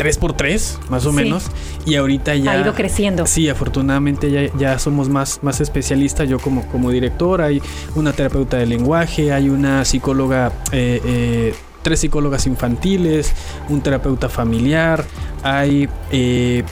3x3, 0.00 0.88
más 0.88 1.04
o 1.04 1.12
menos. 1.12 1.50
Y 1.84 1.96
ahorita 1.96 2.34
ya... 2.34 2.52
Ha 2.52 2.60
ido 2.60 2.74
creciendo. 2.74 3.26
Sí, 3.26 3.48
afortunadamente 3.48 4.30
ya, 4.30 4.50
ya 4.56 4.78
somos 4.78 5.08
más, 5.08 5.40
más 5.42 5.60
especialistas. 5.60 6.28
Yo 6.28 6.38
como, 6.38 6.66
como 6.68 6.90
director, 6.90 7.42
hay 7.42 7.60
una 7.94 8.12
terapeuta 8.12 8.56
de 8.56 8.66
lenguaje, 8.66 9.32
hay 9.32 9.48
una 9.48 9.84
psicóloga... 9.84 10.52
Eh, 10.72 11.00
eh, 11.04 11.54
tres 11.82 12.00
psicólogas 12.00 12.46
infantiles, 12.46 13.32
un 13.70 13.80
terapeuta 13.80 14.28
familiar, 14.28 15.02
hay 15.42 15.88
eh, 16.10 16.62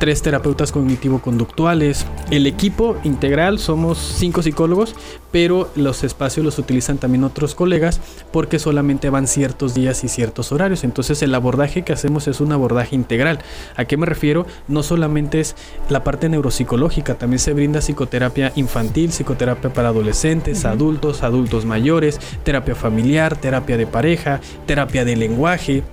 tres 0.00 0.22
terapeutas 0.22 0.72
cognitivo-conductuales. 0.72 2.06
El 2.30 2.46
equipo 2.46 2.96
integral 3.04 3.58
somos 3.58 3.98
cinco 3.98 4.42
psicólogos, 4.42 4.94
pero 5.30 5.70
los 5.76 6.02
espacios 6.02 6.44
los 6.44 6.58
utilizan 6.58 6.96
también 6.96 7.22
otros 7.22 7.54
colegas 7.54 8.00
porque 8.32 8.58
solamente 8.58 9.10
van 9.10 9.26
ciertos 9.26 9.74
días 9.74 10.02
y 10.02 10.08
ciertos 10.08 10.52
horarios. 10.52 10.84
Entonces 10.84 11.22
el 11.22 11.34
abordaje 11.34 11.82
que 11.82 11.92
hacemos 11.92 12.28
es 12.28 12.40
un 12.40 12.50
abordaje 12.50 12.96
integral. 12.96 13.40
¿A 13.76 13.84
qué 13.84 13.98
me 13.98 14.06
refiero? 14.06 14.46
No 14.68 14.82
solamente 14.82 15.38
es 15.38 15.54
la 15.90 16.02
parte 16.02 16.30
neuropsicológica, 16.30 17.16
también 17.16 17.38
se 17.38 17.52
brinda 17.52 17.80
psicoterapia 17.80 18.52
infantil, 18.56 19.10
psicoterapia 19.10 19.70
para 19.70 19.88
adolescentes, 19.88 20.64
adultos, 20.64 21.22
adultos 21.22 21.66
mayores, 21.66 22.18
terapia 22.42 22.74
familiar, 22.74 23.36
terapia 23.36 23.76
de 23.76 23.86
pareja, 23.86 24.40
terapia 24.66 25.04
de 25.04 25.16
lenguaje 25.16 25.84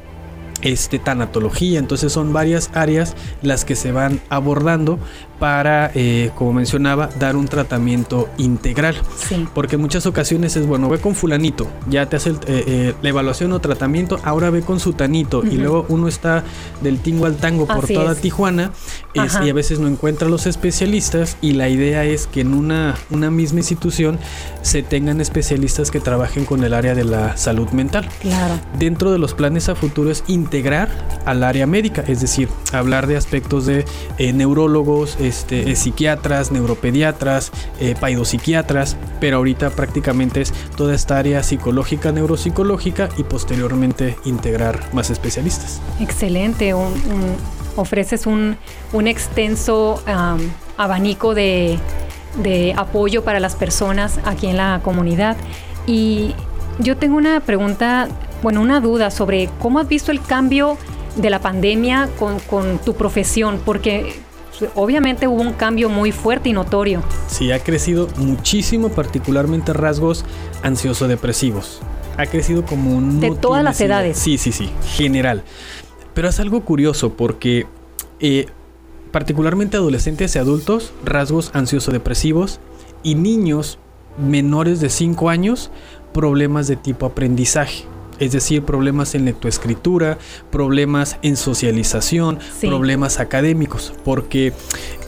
este, 0.61 0.99
tanatología. 0.99 1.79
Entonces 1.79 2.11
son 2.11 2.33
varias 2.33 2.69
áreas 2.73 3.15
las 3.41 3.65
que 3.65 3.75
se 3.75 3.91
van 3.91 4.19
abordando 4.29 4.99
para, 5.39 5.91
eh, 5.93 6.31
como 6.35 6.53
mencionaba, 6.53 7.09
dar 7.19 7.35
un 7.35 7.47
tratamiento 7.47 8.29
integral. 8.37 8.95
Porque 9.53 9.75
en 9.75 9.81
muchas 9.81 10.05
ocasiones 10.05 10.55
es, 10.55 10.65
bueno, 10.65 10.89
ve 10.89 10.99
con 10.99 11.15
fulanito, 11.15 11.67
ya 11.89 12.07
te 12.07 12.15
hace 12.15 12.31
eh, 12.31 12.35
eh, 12.47 12.93
la 13.01 13.09
evaluación 13.09 13.51
o 13.51 13.59
tratamiento, 13.59 14.19
ahora 14.23 14.49
ve 14.49 14.61
con 14.61 14.79
sutanito 14.79 15.43
y 15.43 15.57
luego 15.57 15.85
uno 15.89 16.07
está 16.07 16.43
del 16.81 16.99
tingo 16.99 17.25
al 17.25 17.37
tango 17.37 17.67
por 17.67 17.87
toda 17.87 18.15
Tijuana 18.15 18.71
y 19.13 19.49
a 19.49 19.53
veces 19.53 19.79
no 19.79 19.87
encuentra 19.87 20.27
los 20.27 20.47
especialistas 20.47 21.37
y 21.41 21.53
la 21.53 21.69
idea 21.69 22.03
es 22.05 22.27
que 22.27 22.41
en 22.41 22.53
una, 22.53 22.95
una 23.09 23.31
misma 23.31 23.59
institución 23.59 24.19
se 24.61 24.83
tengan 24.83 25.21
especialistas 25.21 25.91
que 25.91 25.99
trabajen 25.99 26.45
con 26.45 26.63
el 26.63 26.73
área 26.73 26.95
de 26.95 27.03
la 27.03 27.37
salud 27.37 27.69
mental. 27.69 28.07
Claro. 28.21 28.59
Dentro 28.77 29.11
de 29.11 29.19
los 29.19 29.33
planes 29.33 29.69
a 29.69 29.75
futuro 29.75 30.11
es 30.11 30.23
integrar 30.47 30.87
al 31.25 31.43
área 31.43 31.67
médica, 31.67 32.03
es 32.07 32.21
decir, 32.21 32.47
hablar 32.71 33.05
de 33.05 33.17
aspectos 33.17 33.65
de 33.65 33.85
neurólogos, 34.33 35.17
este, 35.19 35.75
psiquiatras, 35.75 36.51
neuropediatras, 36.51 37.51
eh, 37.81 37.95
paidopsiquiatras, 37.99 38.95
pero 39.19 39.37
ahorita 39.37 39.71
prácticamente 39.71 40.39
es 40.39 40.53
toda 40.77 40.95
esta 40.95 41.17
área 41.17 41.43
psicológica, 41.43 42.13
neuropsicológica 42.13 43.09
y 43.17 43.23
posteriormente 43.23 44.15
integrar 44.23 44.79
más 44.93 45.09
especialistas. 45.09 45.81
Excelente, 45.99 46.73
ofreces 47.75 48.25
un, 48.25 48.57
extenso 49.05 50.01
abanico 50.77 51.33
de, 51.33 51.77
de 52.41 52.73
apoyo 52.77 53.25
para 53.25 53.41
las 53.41 53.55
personas 53.55 54.19
aquí 54.23 54.47
en 54.47 54.55
la 54.55 54.79
comunidad. 54.81 55.35
Y 55.85 56.33
yo 56.79 56.95
tengo 56.95 57.17
una 57.17 57.39
pregunta, 57.41 58.07
bueno, 58.41 58.61
una 58.61 58.79
duda 58.79 59.11
sobre 59.11 59.49
cómo 59.59 59.79
has 59.79 59.87
visto 59.87 60.11
el 60.11 60.21
cambio 60.21 60.77
de 61.15 61.29
la 61.29 61.39
pandemia 61.39 62.09
con, 62.19 62.39
con, 62.39 62.77
tu 62.79 62.93
profesión, 62.93 63.59
porque 63.65 64.13
obviamente 64.75 65.27
hubo 65.27 65.41
un 65.41 65.53
cambio 65.53 65.89
muy 65.89 66.11
fuerte 66.11 66.49
y 66.49 66.53
notorio. 66.53 67.01
Sí, 67.27 67.51
ha 67.51 67.59
crecido 67.59 68.07
muchísimo, 68.17 68.89
particularmente 68.89 69.73
rasgos 69.73 70.25
ansioso-depresivos. 70.63 71.79
Ha 72.17 72.25
crecido 72.25 72.65
como 72.65 72.95
un... 72.95 73.19
De 73.19 73.31
todas 73.31 73.63
las 73.63 73.79
edades. 73.81 74.17
Sí, 74.17 74.37
sí, 74.37 74.51
sí, 74.51 74.69
general. 74.95 75.43
Pero 76.13 76.29
es 76.29 76.39
algo 76.39 76.61
curioso 76.61 77.13
porque 77.13 77.67
eh, 78.19 78.47
particularmente 79.11 79.77
adolescentes 79.77 80.35
y 80.35 80.39
adultos, 80.39 80.93
rasgos 81.03 81.51
ansioso-depresivos 81.53 82.59
y 83.03 83.15
niños 83.15 83.77
menores 84.17 84.79
de 84.79 84.89
5 84.89 85.29
años, 85.29 85.69
problemas 86.13 86.67
de 86.67 86.75
tipo 86.75 87.05
aprendizaje 87.05 87.85
es 88.19 88.31
decir, 88.31 88.63
problemas 88.63 89.15
en 89.15 89.25
lectoescritura, 89.25 90.17
problemas 90.51 91.17
en 91.21 91.37
socialización, 91.37 92.39
problemas 92.61 93.19
académicos, 93.19 93.93
porque 94.03 94.53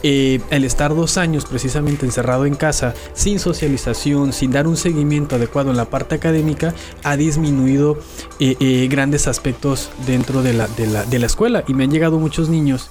eh, 0.02 0.40
el 0.50 0.64
estar 0.64 0.94
dos 0.94 1.18
años 1.18 1.44
precisamente 1.44 2.06
encerrado 2.06 2.46
en 2.46 2.54
casa, 2.54 2.94
sin 3.12 3.38
socialización, 3.38 4.32
sin 4.32 4.50
dar 4.50 4.66
un 4.66 4.76
seguimiento 4.76 5.36
adecuado 5.36 5.70
en 5.70 5.76
la 5.76 5.86
parte 5.86 6.14
académica, 6.14 6.74
ha 7.02 7.16
disminuido 7.16 7.98
eh, 8.38 8.56
eh, 8.60 8.88
grandes 8.90 9.28
aspectos 9.28 9.90
dentro 10.06 10.42
de 10.42 10.54
la, 10.54 10.68
de, 10.68 11.18
la, 11.18 11.26
escuela. 11.26 11.64
Y 11.68 11.74
me 11.74 11.84
han 11.84 11.90
llegado 11.90 12.18
muchos 12.18 12.48
niños 12.48 12.90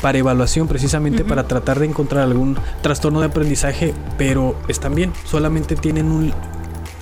para 0.00 0.18
evaluación 0.18 0.68
precisamente 0.68 1.24
para 1.24 1.46
tratar 1.46 1.78
de 1.78 1.86
encontrar 1.86 2.22
algún 2.22 2.56
trastorno 2.82 3.20
de 3.20 3.26
aprendizaje, 3.26 3.94
pero 4.18 4.56
están 4.68 4.94
bien, 4.94 5.12
solamente 5.24 5.76
tienen 5.76 6.10
un 6.10 6.32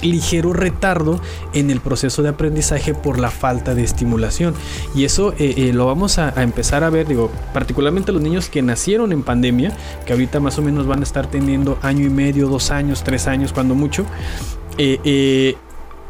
ligero 0.02 0.52
retardo 0.52 1.20
en 1.52 1.70
el 1.70 1.80
proceso 1.80 2.22
de 2.22 2.30
aprendizaje 2.30 2.94
por 2.94 3.18
la 3.18 3.30
falta 3.30 3.74
de 3.74 3.82
estimulación. 3.82 4.54
Y 4.94 5.04
eso 5.04 5.32
eh, 5.38 5.54
eh, 5.56 5.72
lo 5.72 5.86
vamos 5.86 6.18
a, 6.18 6.30
empezar 6.42 6.84
a 6.84 6.90
ver, 6.90 7.06
digo, 7.06 7.30
particularmente 7.52 8.12
los 8.12 8.22
niños 8.22 8.48
que 8.48 8.62
nacieron 8.62 9.12
en 9.12 9.22
pandemia, 9.22 9.72
que 10.06 10.12
ahorita 10.12 10.40
más 10.40 10.58
o 10.58 10.62
menos 10.62 10.86
van 10.86 11.00
a 11.00 11.02
estar 11.02 11.26
teniendo 11.28 11.78
año 11.82 12.06
y 12.06 12.10
medio, 12.10 12.48
dos 12.48 12.70
años, 12.70 13.04
tres 13.04 13.26
años, 13.26 13.52
cuando 13.52 13.74
mucho. 13.74 14.04
Eh, 14.78 15.56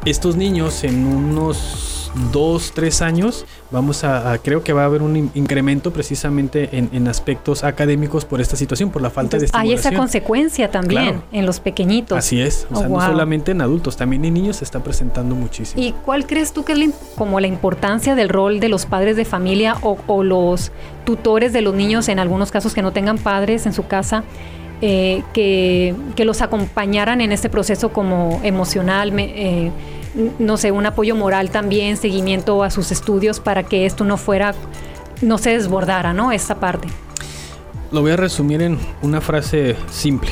estos 0.05 0.37
niños 0.37 0.85
en 0.85 1.07
unos 1.07 2.00
dos, 2.33 2.73
tres 2.75 3.03
años, 3.03 3.45
vamos 3.71 4.05
a, 4.05 4.39
creo 4.43 4.63
que 4.63 4.73
va 4.73 4.83
a 4.83 4.85
haber 4.87 5.03
un 5.03 5.31
incremento 5.35 5.93
precisamente 5.93 6.69
en, 6.73 7.09
aspectos 7.09 7.65
académicos 7.65 8.25
por 8.25 8.41
esta 8.41 8.57
situación, 8.57 8.91
por 8.91 9.03
la 9.03 9.11
falta 9.11 9.39
de 9.39 9.47
estimulación. 9.47 9.79
Hay 9.79 9.79
esa 9.79 9.97
consecuencia 9.97 10.71
también 10.71 11.23
en 11.33 11.47
los 11.47 11.61
pequeñitos. 11.61 12.17
Así 12.17 12.41
es, 12.41 12.67
o 12.71 12.77
sea, 12.77 12.87
oh, 12.87 12.91
no 12.91 13.01
solamente 13.01 13.53
en 13.53 13.61
adultos, 13.61 13.97
también 13.97 14.25
en 14.25 14.35
niños 14.35 14.57
se 14.57 14.65
está 14.65 14.81
presentando 14.81 15.35
muchísimo. 15.35 15.83
¿Y 15.83 15.93
cuál 15.93 16.27
crees 16.27 16.53
tú 16.53 16.65
que 16.65 16.73
es 16.73 16.91
como 17.17 17.41
la 17.41 17.47
importancia 17.47 18.15
del 18.15 18.29
rol 18.29 18.61
de 18.61 18.69
los 18.69 18.87
padres 18.87 19.17
de 19.17 19.25
familia 19.25 19.77
o, 19.83 20.23
los 20.23 20.71
tutores 21.05 21.53
de 21.53 21.63
los 21.63 21.75
niños, 21.75 22.09
en 22.09 22.19
algunos 22.19 22.51
casos 22.51 22.75
que 22.75 22.83
no 22.83 22.93
tengan 22.93 23.19
padres 23.19 23.67
en 23.67 23.73
su 23.73 23.87
casa? 23.87 24.25
Eh, 24.83 25.23
que, 25.33 25.95
los 26.25 26.43
acompañaran 26.43 27.21
en 27.21 27.33
este 27.33 27.49
proceso 27.49 27.93
como 27.93 28.41
emocional, 28.43 29.13
eh, 29.19 29.71
no 30.39 30.57
sé, 30.57 30.73
un 30.73 30.87
apoyo 30.87 31.15
moral 31.15 31.51
también, 31.51 31.97
seguimiento 31.97 32.63
a 32.63 32.71
sus 32.71 32.91
estudios 32.91 33.41
para 33.41 33.63
que 33.63 33.87
esto 33.87 34.05
no 34.05 34.17
fuera, 34.17 34.55
no 35.23 35.39
se 35.39 35.51
desbordara, 35.51 36.13
¿no? 36.13 36.33
Esta 36.33 36.59
parte. 36.61 36.89
Lo 37.93 38.03
voy 38.03 38.13
a 38.13 38.17
resumir 38.17 38.63
en 38.63 38.79
una 39.03 39.21
frase 39.21 39.77
simple. 39.91 40.31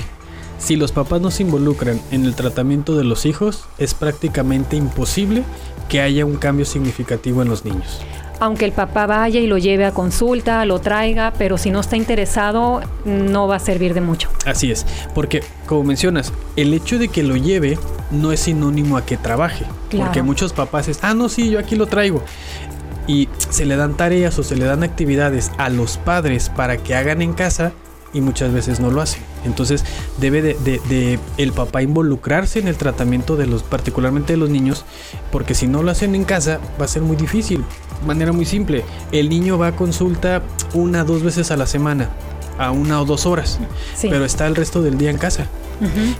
Si 0.59 0.77
los 0.77 0.93
papás 0.93 1.21
no 1.21 1.31
se 1.31 1.45
involucran 1.45 2.01
en 2.11 2.25
el 2.25 2.35
tratamiento 2.35 2.97
de 2.97 3.05
los 3.05 3.27
hijos, 3.27 3.65
es 3.79 3.95
prácticamente 3.95 4.77
imposible 4.77 5.45
que 5.89 6.01
haya 6.01 6.25
un 6.25 6.37
cambio 6.37 6.65
significativo 6.65 7.43
en 7.43 7.49
los 7.49 7.65
niños. 7.65 8.01
Aunque 8.41 8.65
el 8.65 8.73
papá 8.73 9.07
vaya 9.07 9.41
y 9.41 9.47
lo 9.47 9.59
lleve 9.59 9.85
a 9.85 9.93
consulta, 9.93 10.65
lo 10.65 10.81
traiga, 10.81 11.33
pero 11.37 11.59
si 11.59 11.71
no 11.71 11.81
está 11.81 11.97
interesado, 11.97 12.81
no 13.05 13.49
va 13.49 13.57
a 13.57 13.61
servir 13.61 13.95
de 13.95 14.01
mucho. 14.01 14.29
Así 14.45 14.71
es, 14.71 14.87
porque 15.15 15.43
como 15.67 15.85
mencionas, 15.85 16.33
el 16.57 16.73
hecho 16.75 16.99
de 16.99 17.09
que 17.09 17.23
lo 17.23 17.37
lleve 17.37 17.79
no 18.11 18.33
es 18.33 18.41
sinónimo 18.41 18.97
a 18.97 19.05
que 19.05 19.17
trabaje. 19.17 19.65
Porque 19.97 20.23
muchos 20.23 20.53
papás 20.53 20.89
es, 20.89 20.99
ah, 21.03 21.15
no, 21.15 21.29
sí, 21.29 21.51
yo 21.51 21.59
aquí 21.59 21.77
lo 21.77 21.87
traigo. 21.87 22.23
Y 23.07 23.29
se 23.49 23.65
le 23.65 23.77
dan 23.77 23.97
tareas 23.97 24.39
o 24.39 24.43
se 24.43 24.55
le 24.55 24.67
dan 24.67 24.83
actividades 24.83 25.51
a 25.57 25.71
los 25.71 25.97
padres 25.97 26.51
para 26.51 26.77
que 26.77 26.95
hagan 26.95 27.23
en 27.23 27.33
casa 27.33 27.73
y 28.13 28.21
muchas 28.21 28.53
veces 28.53 28.81
no 28.81 28.91
lo 28.91 29.01
hacen. 29.01 29.23
Entonces 29.45 29.85
debe 30.19 30.43
de, 30.43 31.19
el 31.37 31.53
papá 31.53 31.83
involucrarse 31.83 32.59
en 32.59 32.69
el 32.69 32.77
tratamiento 32.77 33.37
de 33.37 33.47
los, 33.47 33.63
particularmente 33.63 34.33
de 34.33 34.39
los 34.39 34.51
niños, 34.51 34.85
porque 35.31 35.55
si 35.55 35.67
no 35.67 35.83
lo 35.83 35.91
hacen 35.91 36.15
en 36.15 36.25
casa 36.25 36.61
va 36.81 36.85
a 36.85 36.89
ser 36.89 37.03
muy 37.03 37.17
difícil. 37.17 37.65
Manera 38.07 38.33
muy 38.33 38.45
simple, 38.45 38.85
el 39.13 39.29
niño 39.29 39.59
va 39.59 39.69
a 39.69 39.77
consulta 39.77 40.43
una 40.73 41.05
dos 41.05 41.23
veces 41.23 41.51
a 41.51 41.57
la 41.57 41.67
semana, 41.67 42.11
a 42.59 42.71
una 42.71 43.01
o 43.01 43.05
dos 43.05 43.27
horas, 43.27 43.59
pero 44.03 44.25
está 44.25 44.47
el 44.47 44.55
resto 44.55 44.83
del 44.83 44.99
día 44.99 45.11
en 45.11 45.19
casa. 45.19 45.47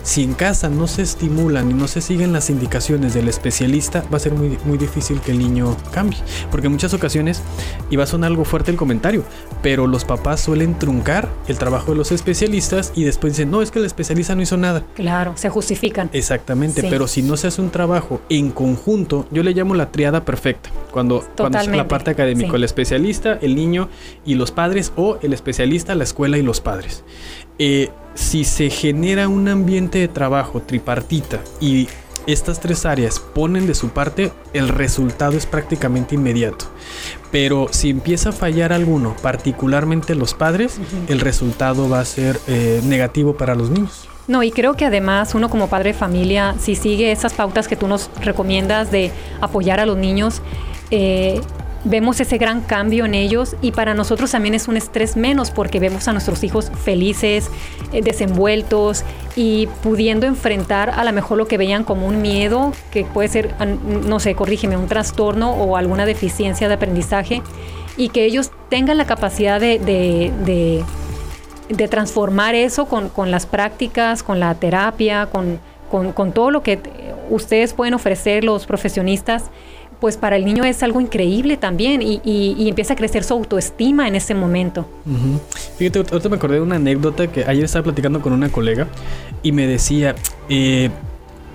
Si 0.03 0.23
en 0.23 0.33
casa 0.33 0.69
no 0.69 0.87
se 0.87 1.01
estimulan 1.01 1.71
y 1.71 1.73
no 1.73 1.87
se 1.87 2.01
siguen 2.01 2.33
las 2.33 2.49
indicaciones 2.49 3.13
del 3.13 3.27
especialista, 3.27 4.03
va 4.11 4.17
a 4.17 4.19
ser 4.19 4.33
muy, 4.33 4.57
muy 4.65 4.77
difícil 4.77 5.19
que 5.21 5.31
el 5.31 5.39
niño 5.39 5.75
cambie. 5.91 6.19
Porque 6.51 6.67
en 6.67 6.73
muchas 6.73 6.93
ocasiones, 6.93 7.41
y 7.89 7.95
va 7.95 8.03
a 8.03 8.07
sonar 8.07 8.31
algo 8.31 8.45
fuerte 8.45 8.71
el 8.71 8.77
comentario, 8.77 9.23
pero 9.61 9.87
los 9.87 10.05
papás 10.05 10.41
suelen 10.41 10.77
truncar 10.77 11.29
el 11.47 11.57
trabajo 11.57 11.91
de 11.91 11.97
los 11.97 12.11
especialistas 12.11 12.91
y 12.95 13.03
después 13.03 13.33
dicen, 13.33 13.51
no, 13.51 13.61
es 13.61 13.71
que 13.71 13.79
el 13.79 13.85
especialista 13.85 14.35
no 14.35 14.41
hizo 14.41 14.57
nada. 14.57 14.83
Claro, 14.95 15.33
se 15.35 15.49
justifican. 15.49 16.09
Exactamente, 16.13 16.83
pero 16.89 17.07
si 17.07 17.21
no 17.21 17.37
se 17.37 17.47
hace 17.47 17.61
un 17.61 17.69
trabajo 17.69 18.21
en 18.29 18.51
conjunto, 18.51 19.27
yo 19.31 19.43
le 19.43 19.53
llamo 19.53 19.75
la 19.75 19.91
triada 19.91 20.25
perfecta. 20.25 20.69
Cuando, 20.91 21.23
cuando 21.37 21.59
es 21.59 21.67
la 21.67 21.87
parte 21.87 22.11
académica, 22.11 22.55
el 22.55 22.63
especialista, 22.63 23.37
el 23.41 23.55
niño 23.55 23.89
y 24.25 24.35
los 24.35 24.51
padres, 24.51 24.91
o 24.95 25.17
el 25.21 25.33
especialista, 25.33 25.95
la 25.95 26.03
escuela 26.03 26.37
y 26.37 26.41
los 26.41 26.61
padres. 26.61 27.03
Eh, 27.59 27.89
si 28.15 28.43
se 28.43 28.69
genera 28.69 29.27
un 29.27 29.47
ambiente 29.47 29.99
de 29.99 30.07
trabajo 30.07 30.61
tripartita 30.61 31.39
y 31.61 31.87
estas 32.27 32.59
tres 32.59 32.85
áreas 32.85 33.19
ponen 33.19 33.65
de 33.65 33.73
su 33.73 33.89
parte, 33.89 34.31
el 34.53 34.69
resultado 34.69 35.37
es 35.37 35.45
prácticamente 35.45 36.15
inmediato. 36.15 36.65
Pero 37.31 37.67
si 37.71 37.89
empieza 37.89 38.29
a 38.29 38.31
fallar 38.31 38.73
alguno, 38.73 39.15
particularmente 39.21 40.15
los 40.15 40.33
padres, 40.33 40.79
el 41.07 41.19
resultado 41.19 41.89
va 41.89 41.99
a 41.99 42.05
ser 42.05 42.39
eh, 42.47 42.81
negativo 42.83 43.35
para 43.35 43.55
los 43.55 43.69
niños. 43.69 44.07
No, 44.27 44.43
y 44.43 44.51
creo 44.51 44.75
que 44.75 44.85
además 44.85 45.33
uno 45.33 45.49
como 45.49 45.69
padre 45.69 45.93
de 45.93 45.97
familia, 45.97 46.55
si 46.59 46.75
sigue 46.75 47.11
esas 47.11 47.33
pautas 47.33 47.67
que 47.67 47.75
tú 47.75 47.87
nos 47.87 48.11
recomiendas 48.21 48.91
de 48.91 49.11
apoyar 49.41 49.79
a 49.79 49.87
los 49.87 49.97
niños, 49.97 50.41
eh, 50.91 51.41
vemos 51.83 52.19
ese 52.19 52.37
gran 52.37 52.61
cambio 52.61 53.05
en 53.05 53.13
ellos 53.13 53.55
y 53.61 53.71
para 53.71 53.93
nosotros 53.93 54.31
también 54.31 54.53
es 54.53 54.67
un 54.67 54.77
estrés 54.77 55.15
menos 55.15 55.51
porque 55.51 55.79
vemos 55.79 56.07
a 56.07 56.13
nuestros 56.13 56.43
hijos 56.43 56.71
felices, 56.83 57.49
eh, 57.93 58.01
desenvueltos 58.01 59.03
y 59.35 59.67
pudiendo 59.81 60.25
enfrentar 60.25 60.89
a 60.89 61.03
lo 61.03 61.13
mejor 61.13 61.37
lo 61.37 61.47
que 61.47 61.57
veían 61.57 61.83
como 61.83 62.07
un 62.07 62.21
miedo, 62.21 62.73
que 62.91 63.05
puede 63.05 63.29
ser, 63.29 63.55
no 64.05 64.19
sé, 64.19 64.35
corrígeme, 64.35 64.75
un 64.75 64.87
trastorno 64.87 65.51
o 65.51 65.77
alguna 65.77 66.05
deficiencia 66.05 66.67
de 66.67 66.73
aprendizaje 66.73 67.41
y 67.97 68.09
que 68.09 68.25
ellos 68.25 68.51
tengan 68.69 68.97
la 68.97 69.05
capacidad 69.05 69.59
de, 69.59 69.79
de, 69.79 71.87
transformar 71.87 72.55
eso 72.55 72.85
con, 72.85 73.09
con, 73.09 73.31
las 73.31 73.45
prácticas, 73.45 74.23
con 74.23 74.39
la 74.39 74.55
terapia, 74.55 75.27
con, 75.27 75.59
con, 75.89 76.13
con 76.13 76.31
todo 76.31 76.51
lo 76.51 76.63
que 76.63 76.79
ustedes 77.29 77.73
pueden 77.73 77.93
ofrecer 77.93 78.43
los 78.43 78.65
profesionistas 78.65 79.45
pues 79.99 80.17
para 80.17 80.35
el 80.35 80.45
niño 80.45 80.63
es 80.63 80.81
algo 80.83 81.01
increíble 81.01 81.57
también 81.57 82.01
y, 82.01 82.67
empieza 82.69 82.93
a 82.93 82.95
crecer 82.95 83.23
su 83.23 83.33
autoestima 83.33 84.07
en 84.07 84.15
ese 84.15 84.33
momento. 84.33 84.87
Fíjate, 85.77 85.99
ahorita 85.99 86.29
me 86.29 86.35
acordé 86.37 86.55
de 86.55 86.61
una 86.61 86.75
anécdota 86.75 87.27
que 87.27 87.43
ayer 87.45 87.65
estaba 87.65 87.83
platicando 87.83 88.21
con 88.21 88.33
una 88.33 88.49
colega 88.49 88.87
y 89.43 89.51
me 89.51 89.67
decía, 89.67 90.15
eh, 90.47 90.89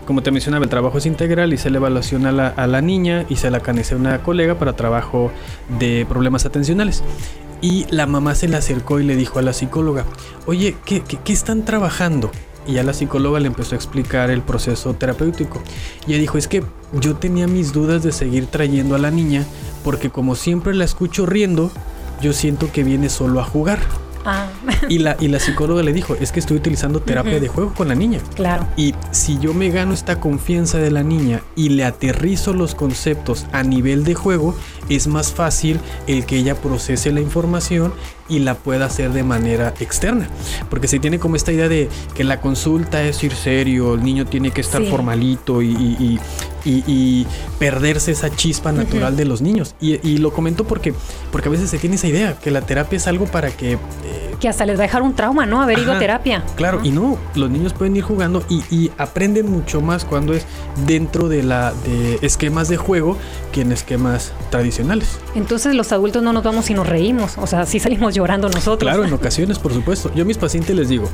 como 0.06 0.22
te 0.22 0.30
mencionaba, 0.30 0.64
el 0.64 0.70
trabajo 0.70 0.98
es 0.98 1.06
integral, 1.06 1.52
hice 1.52 1.70
la 1.70 1.78
evaluación 1.78 2.26
a 2.26 2.32
la, 2.32 2.48
a 2.48 2.66
la 2.66 2.80
niña 2.80 3.24
y 3.28 3.36
se 3.36 3.50
la 3.50 3.60
canicé 3.60 3.94
a 3.94 3.98
una 3.98 4.22
colega 4.22 4.58
para 4.58 4.74
trabajo 4.74 5.30
de 5.78 6.04
problemas 6.08 6.44
atencionales. 6.44 7.02
Y 7.62 7.86
la 7.90 8.06
mamá 8.06 8.34
se 8.34 8.46
le 8.48 8.56
acercó 8.56 9.00
y 9.00 9.04
le 9.04 9.16
dijo 9.16 9.38
a 9.38 9.42
la 9.42 9.54
psicóloga, 9.54 10.04
oye, 10.44 10.76
¿qué, 10.84 11.00
qué, 11.00 11.16
qué 11.24 11.32
están 11.32 11.64
trabajando? 11.64 12.30
Y 12.66 12.74
ya 12.74 12.82
la 12.82 12.94
psicóloga 12.94 13.40
le 13.40 13.48
empezó 13.48 13.74
a 13.74 13.76
explicar 13.76 14.30
el 14.30 14.42
proceso 14.42 14.94
terapéutico. 14.94 15.62
Y 16.06 16.12
ella 16.12 16.20
dijo, 16.20 16.38
es 16.38 16.48
que 16.48 16.64
yo 16.92 17.16
tenía 17.16 17.46
mis 17.46 17.72
dudas 17.72 18.02
de 18.02 18.12
seguir 18.12 18.46
trayendo 18.46 18.94
a 18.94 18.98
la 18.98 19.10
niña 19.10 19.44
porque 19.82 20.10
como 20.10 20.34
siempre 20.34 20.74
la 20.74 20.84
escucho 20.84 21.26
riendo, 21.26 21.70
yo 22.22 22.32
siento 22.32 22.72
que 22.72 22.84
viene 22.84 23.10
solo 23.10 23.40
a 23.40 23.44
jugar. 23.44 23.80
Ah. 24.24 24.48
Y, 24.88 24.98
la, 24.98 25.16
y 25.20 25.28
la 25.28 25.38
psicóloga 25.38 25.82
le 25.82 25.92
dijo, 25.92 26.16
es 26.20 26.32
que 26.32 26.40
estoy 26.40 26.56
utilizando 26.56 27.00
terapia 27.00 27.40
de 27.40 27.48
juego 27.48 27.72
con 27.74 27.88
la 27.88 27.94
niña. 27.94 28.20
Claro. 28.34 28.66
Y 28.76 28.94
si 29.10 29.38
yo 29.38 29.54
me 29.54 29.70
gano 29.70 29.94
esta 29.94 30.20
confianza 30.20 30.78
de 30.78 30.90
la 30.90 31.02
niña 31.02 31.42
y 31.56 31.70
le 31.70 31.84
aterrizo 31.84 32.52
los 32.52 32.74
conceptos 32.74 33.46
a 33.52 33.62
nivel 33.62 34.04
de 34.04 34.14
juego, 34.14 34.54
es 34.88 35.06
más 35.06 35.32
fácil 35.32 35.80
el 36.06 36.26
que 36.26 36.36
ella 36.36 36.54
procese 36.54 37.12
la 37.12 37.20
información 37.20 37.92
y 38.28 38.38
la 38.38 38.54
pueda 38.54 38.86
hacer 38.86 39.12
de 39.12 39.22
manera 39.22 39.74
externa. 39.80 40.28
Porque 40.70 40.88
se 40.88 40.98
tiene 40.98 41.18
como 41.18 41.36
esta 41.36 41.52
idea 41.52 41.68
de 41.68 41.88
que 42.14 42.24
la 42.24 42.40
consulta 42.40 43.02
es 43.02 43.22
ir 43.22 43.34
serio, 43.34 43.94
el 43.94 44.02
niño 44.02 44.26
tiene 44.26 44.50
que 44.50 44.60
estar 44.60 44.82
formalito 44.84 45.62
y, 45.62 45.68
y, 45.68 46.18
perderse 47.58 48.12
esa 48.12 48.34
chispa 48.34 48.72
natural 48.72 49.16
de 49.16 49.24
los 49.24 49.42
niños. 49.42 49.74
Y, 49.80 50.18
lo 50.18 50.32
comento 50.32 50.64
porque, 50.64 50.94
porque 51.32 51.48
a 51.48 51.52
veces 51.52 51.70
se 51.70 51.78
tiene 51.78 51.96
esa 51.96 52.06
idea, 52.06 52.38
que 52.38 52.50
la 52.50 52.62
terapia 52.62 52.96
es 52.96 53.06
algo 53.06 53.26
para 53.26 53.50
que... 53.50 53.72
Eh, 53.72 53.78
que 54.40 54.48
hasta 54.48 54.66
les 54.66 54.76
va 54.76 54.84
a 54.84 54.86
dejar 54.86 55.02
un 55.02 55.14
trauma, 55.14 55.46
¿no? 55.46 55.62
Haber 55.62 55.78
ido 55.78 55.92
a 55.92 55.98
terapia. 55.98 56.42
Claro, 56.56 56.80
y 56.82 56.90
no, 56.90 57.18
los 57.34 57.50
niños 57.50 57.72
pueden 57.72 57.96
ir 57.96 58.02
jugando 58.02 58.44
y, 58.48 58.90
aprenden 58.98 59.50
mucho 59.50 59.80
más 59.80 60.04
cuando 60.04 60.34
es 60.34 60.44
dentro 60.86 61.28
de 61.28 61.42
la 61.42 61.72
de 61.72 62.18
esquemas 62.22 62.68
de 62.68 62.76
juego 62.76 63.16
que 63.52 63.62
en 63.62 63.72
esquemas 63.72 64.32
tradicionales. 64.50 65.18
Entonces 65.34 65.74
los 65.74 65.92
adultos 65.92 66.22
no 66.22 66.32
nos 66.32 66.44
vamos 66.44 66.70
y 66.70 66.74
nos 66.74 66.86
reímos, 66.86 67.38
o 67.38 67.46
sea, 67.46 67.66
sí 67.66 67.80
salimos 67.80 68.14
llorando 68.14 68.48
nosotros. 68.48 68.90
Claro, 68.90 69.04
en 69.04 69.12
ocasiones, 69.14 69.58
por 69.58 69.72
supuesto. 69.72 70.12
Yo 70.14 70.22
a 70.22 70.26
mis 70.26 70.38
pacientes 70.38 70.74
les 70.76 70.88
digo, 70.88 71.08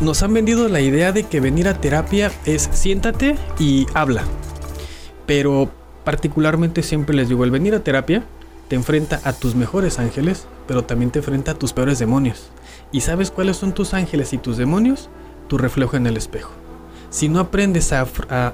nos 0.00 0.22
han 0.22 0.32
vendido 0.32 0.68
la 0.68 0.80
idea 0.80 1.12
de 1.12 1.24
que 1.24 1.40
venir 1.40 1.68
a 1.68 1.74
terapia 1.74 2.30
es 2.44 2.68
siéntate 2.72 3.36
y 3.58 3.86
habla. 3.94 4.24
Pero 5.28 5.70
particularmente 6.04 6.82
siempre 6.82 7.14
les 7.14 7.28
digo, 7.28 7.44
el 7.44 7.50
venir 7.50 7.74
a 7.74 7.84
terapia 7.84 8.24
te 8.68 8.76
enfrenta 8.76 9.20
a 9.24 9.34
tus 9.34 9.54
mejores 9.54 9.98
ángeles, 9.98 10.46
pero 10.66 10.84
también 10.84 11.10
te 11.10 11.18
enfrenta 11.18 11.50
a 11.50 11.54
tus 11.54 11.74
peores 11.74 11.98
demonios. 11.98 12.48
¿Y 12.92 13.02
sabes 13.02 13.30
cuáles 13.30 13.58
son 13.58 13.74
tus 13.74 13.92
ángeles 13.92 14.32
y 14.32 14.38
tus 14.38 14.56
demonios? 14.56 15.10
Tu 15.46 15.58
reflejo 15.58 15.98
en 15.98 16.06
el 16.06 16.16
espejo. 16.16 16.52
Si 17.10 17.28
no 17.28 17.40
aprendes 17.40 17.92
a, 17.92 18.06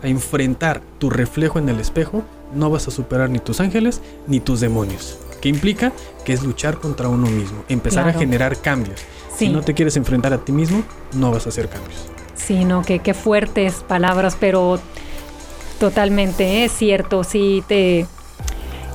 enfrentar 0.02 0.82
tu 0.98 1.10
reflejo 1.10 1.60
en 1.60 1.68
el 1.68 1.78
espejo, 1.78 2.24
no 2.52 2.70
vas 2.70 2.88
a 2.88 2.90
superar 2.90 3.30
ni 3.30 3.38
tus 3.38 3.60
ángeles 3.60 4.02
ni 4.26 4.40
tus 4.40 4.58
demonios. 4.58 5.16
¿Qué 5.40 5.50
implica? 5.50 5.92
Que 6.24 6.32
es 6.32 6.42
luchar 6.42 6.78
contra 6.78 7.06
uno 7.08 7.28
mismo, 7.28 7.62
empezar 7.68 8.08
a 8.08 8.14
generar 8.14 8.56
cambios. 8.56 9.00
Si 9.36 9.48
no 9.48 9.62
te 9.62 9.74
quieres 9.74 9.96
enfrentar 9.96 10.32
a 10.32 10.38
ti 10.38 10.50
mismo, 10.50 10.82
no 11.12 11.30
vas 11.30 11.46
a 11.46 11.50
hacer 11.50 11.68
cambios. 11.68 12.08
Sí, 12.34 12.64
no, 12.64 12.82
qué, 12.82 12.98
qué 12.98 13.14
fuertes 13.14 13.84
palabras, 13.86 14.36
pero 14.40 14.80
totalmente 15.78 16.64
es 16.64 16.72
cierto. 16.72 17.24
Si 17.24 17.62
te, 17.66 18.06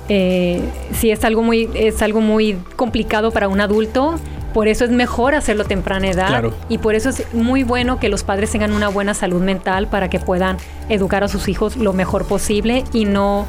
eh, 0.09 0.61
si 0.93 1.11
es 1.11 1.23
algo 1.23 1.43
muy 1.43 1.69
es 1.73 2.01
algo 2.01 2.21
muy 2.21 2.57
complicado 2.75 3.31
para 3.31 3.47
un 3.47 3.61
adulto 3.61 4.15
por 4.53 4.67
eso 4.67 4.83
es 4.83 4.89
mejor 4.89 5.35
hacerlo 5.35 5.65
temprana 5.65 6.09
edad 6.09 6.45
y 6.69 6.79
por 6.79 6.95
eso 6.95 7.09
es 7.09 7.31
muy 7.33 7.63
bueno 7.63 7.99
que 7.99 8.09
los 8.09 8.23
padres 8.23 8.49
tengan 8.49 8.73
una 8.73 8.87
buena 8.87 9.13
salud 9.13 9.41
mental 9.41 9.87
para 9.87 10.09
que 10.09 10.19
puedan 10.19 10.57
educar 10.89 11.23
a 11.23 11.27
sus 11.27 11.47
hijos 11.47 11.77
lo 11.77 11.93
mejor 11.93 12.25
posible 12.25 12.83
y 12.91 13.05
no 13.05 13.45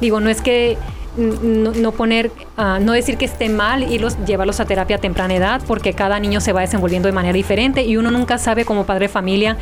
digo 0.00 0.18
no 0.18 0.28
es 0.28 0.42
que 0.42 0.76
no, 1.16 1.92
poner, 1.92 2.30
ah, 2.56 2.78
no 2.80 2.92
decir 2.92 3.16
que 3.16 3.24
esté 3.24 3.48
mal 3.48 3.82
y 3.82 3.98
los, 3.98 4.16
llevarlos 4.24 4.60
a 4.60 4.64
terapia 4.64 4.96
a 4.96 4.98
temprana 5.00 5.34
edad, 5.34 5.60
porque 5.66 5.92
cada 5.92 6.18
niño 6.20 6.40
se 6.40 6.52
va 6.52 6.60
desenvolviendo 6.60 7.08
de 7.08 7.12
manera 7.12 7.34
diferente 7.34 7.82
y 7.82 7.96
uno 7.96 8.10
nunca 8.10 8.38
sabe 8.38 8.64
como 8.64 8.86
padre 8.86 9.06
de 9.06 9.12
familia 9.12 9.56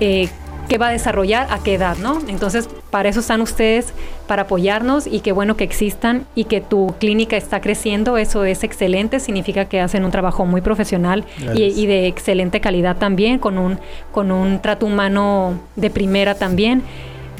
eh, 0.00 0.28
qué 0.68 0.78
va 0.78 0.88
a 0.88 0.92
desarrollar 0.92 1.46
a 1.50 1.62
qué 1.62 1.74
edad, 1.74 1.96
¿no? 1.98 2.20
Entonces, 2.28 2.68
para 2.90 3.08
eso 3.08 3.20
están 3.20 3.40
ustedes, 3.40 3.92
para 4.26 4.42
apoyarnos 4.42 5.06
y 5.06 5.20
qué 5.20 5.32
bueno 5.32 5.56
que 5.56 5.64
existan 5.64 6.26
y 6.34 6.44
que 6.44 6.60
tu 6.60 6.94
clínica 6.98 7.36
está 7.36 7.60
creciendo, 7.60 8.16
eso 8.16 8.44
es 8.44 8.64
excelente, 8.64 9.20
significa 9.20 9.66
que 9.66 9.80
hacen 9.80 10.04
un 10.04 10.10
trabajo 10.10 10.46
muy 10.46 10.60
profesional 10.60 11.24
y, 11.54 11.86
de 11.86 12.06
excelente 12.06 12.60
calidad 12.60 12.96
también, 12.96 13.38
con 13.38 13.58
un, 13.58 13.78
con 14.12 14.30
un 14.30 14.60
trato 14.60 14.86
humano 14.86 15.60
de 15.76 15.90
primera 15.90 16.34
también. 16.34 16.82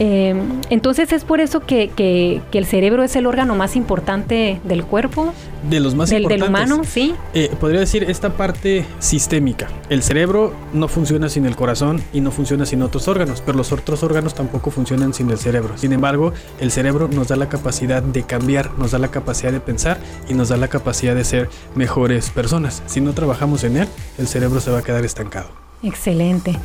Eh, 0.04 0.34
entonces 0.70 1.12
es 1.12 1.22
por 1.22 1.40
eso 1.40 1.60
que, 1.60 1.88
que, 1.94 2.42
el 2.52 2.66
cerebro 2.66 3.04
es 3.04 3.14
el 3.14 3.24
órgano 3.24 3.54
más 3.54 3.76
importante 3.76 4.60
del 4.64 4.84
cuerpo. 4.84 5.32
De 5.70 5.78
los 5.78 5.94
más 5.94 6.10
del, 6.10 6.22
importantes. 6.22 6.50
Del 6.60 6.72
humano, 6.72 6.82
sí. 6.84 7.14
Eh, 7.34 7.52
podría 7.60 7.78
decir 7.78 8.02
esta 8.10 8.30
parte 8.30 8.84
sistémica. 8.98 9.68
El 9.90 10.02
cerebro 10.02 10.54
no 10.72 10.88
funciona 10.88 11.28
sin 11.28 11.46
el 11.46 11.54
corazón 11.54 12.02
y 12.12 12.20
no 12.20 12.32
funciona 12.32 12.66
sin 12.66 12.82
otros 12.82 13.06
órganos, 13.06 13.44
pero 13.46 13.56
los 13.56 13.70
otros 13.70 14.02
órganos 14.02 14.34
tampoco 14.34 14.72
funcionan 14.72 15.14
sin 15.14 15.30
el 15.30 15.38
cerebro. 15.38 15.78
Sin 15.78 15.92
embargo, 15.92 16.32
el 16.58 16.72
cerebro 16.72 17.06
nos 17.06 17.28
da 17.28 17.36
la 17.36 17.48
capacidad 17.48 18.02
de 18.02 18.24
cambiar, 18.24 18.76
nos 18.80 18.90
da 18.90 18.98
la 18.98 19.12
capacidad 19.12 19.52
de 19.52 19.60
pensar 19.60 19.98
y 20.28 20.34
nos 20.34 20.48
da 20.48 20.56
la 20.56 20.66
capacidad 20.66 21.14
de 21.14 21.22
ser 21.22 21.48
mejores 21.76 22.30
personas. 22.30 22.82
Si 22.86 23.00
no 23.00 23.12
trabajamos 23.12 23.62
en 23.62 23.76
él, 23.76 23.88
el 24.18 24.26
cerebro 24.26 24.58
se 24.58 24.72
va 24.72 24.78
a 24.78 24.82
quedar 24.82 25.04
estancado. 25.04 25.61
Excelente. 25.82 26.56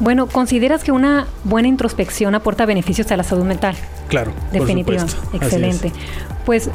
Bueno, 0.00 0.26
¿consideras 0.26 0.82
que 0.82 0.90
una 0.92 1.26
buena 1.44 1.68
introspección 1.68 2.34
aporta 2.34 2.66
beneficios 2.66 3.10
a 3.12 3.16
la 3.16 3.22
salud 3.22 3.44
mental? 3.44 3.76
Claro. 4.08 4.32
Definitivamente. 4.52 5.14
Excelente. 5.32 5.92
Pues 6.44 6.68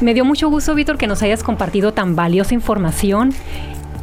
me 0.00 0.14
dio 0.14 0.24
mucho 0.24 0.48
gusto, 0.48 0.74
Víctor, 0.74 0.98
que 0.98 1.06
nos 1.06 1.22
hayas 1.22 1.44
compartido 1.44 1.92
tan 1.92 2.16
valiosa 2.16 2.54
información 2.54 3.32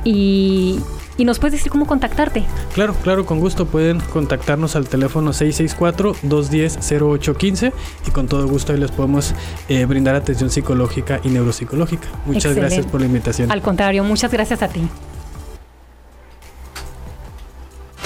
y, 0.04 0.80
y, 1.17 1.25
nos 1.25 1.38
puedes 1.38 1.51
decir 1.54 1.71
cómo 1.71 1.86
contactarte. 1.86 2.43
Claro, 2.73 2.95
claro, 3.04 3.23
con 3.25 3.39
gusto 3.39 3.65
pueden 3.65 3.99
contactarnos 3.99 4.75
al 4.75 4.88
teléfono 4.88 5.32
664-210-0815 5.32 7.71
y 8.08 8.12
con 8.12 8.27
todo 8.27 8.47
gusto 8.47 8.73
ahí 8.73 8.80
les 8.80 8.91
podemos 8.91 9.36
eh, 9.67 9.86
brindar 9.86 10.15
atención 10.15 10.49
psicológica 10.49 11.19
y 11.23 11.30
neuropsicológica. 11.30 12.08
Muchas 12.25 12.56
gracias 12.56 12.86
por 12.86 13.01
la 13.01 13.08
invitación. 13.08 13.51
Al 13.51 13.62
contrario, 13.62 14.04
muchas 14.04 14.32
gracias 14.32 14.63
a 14.63 14.69
ti. 14.69 14.82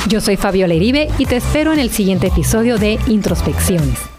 Yo 0.08 0.22
soy 0.22 0.38
Fabiola 0.38 0.76
Iribe 0.76 1.10
y 1.18 1.26
te 1.26 1.38
espero 1.38 1.74
en 1.74 1.80
el 1.80 1.90
siguiente 1.90 2.28
episodio 2.28 2.78
de 2.78 3.00
Introspecciones. 3.08 4.15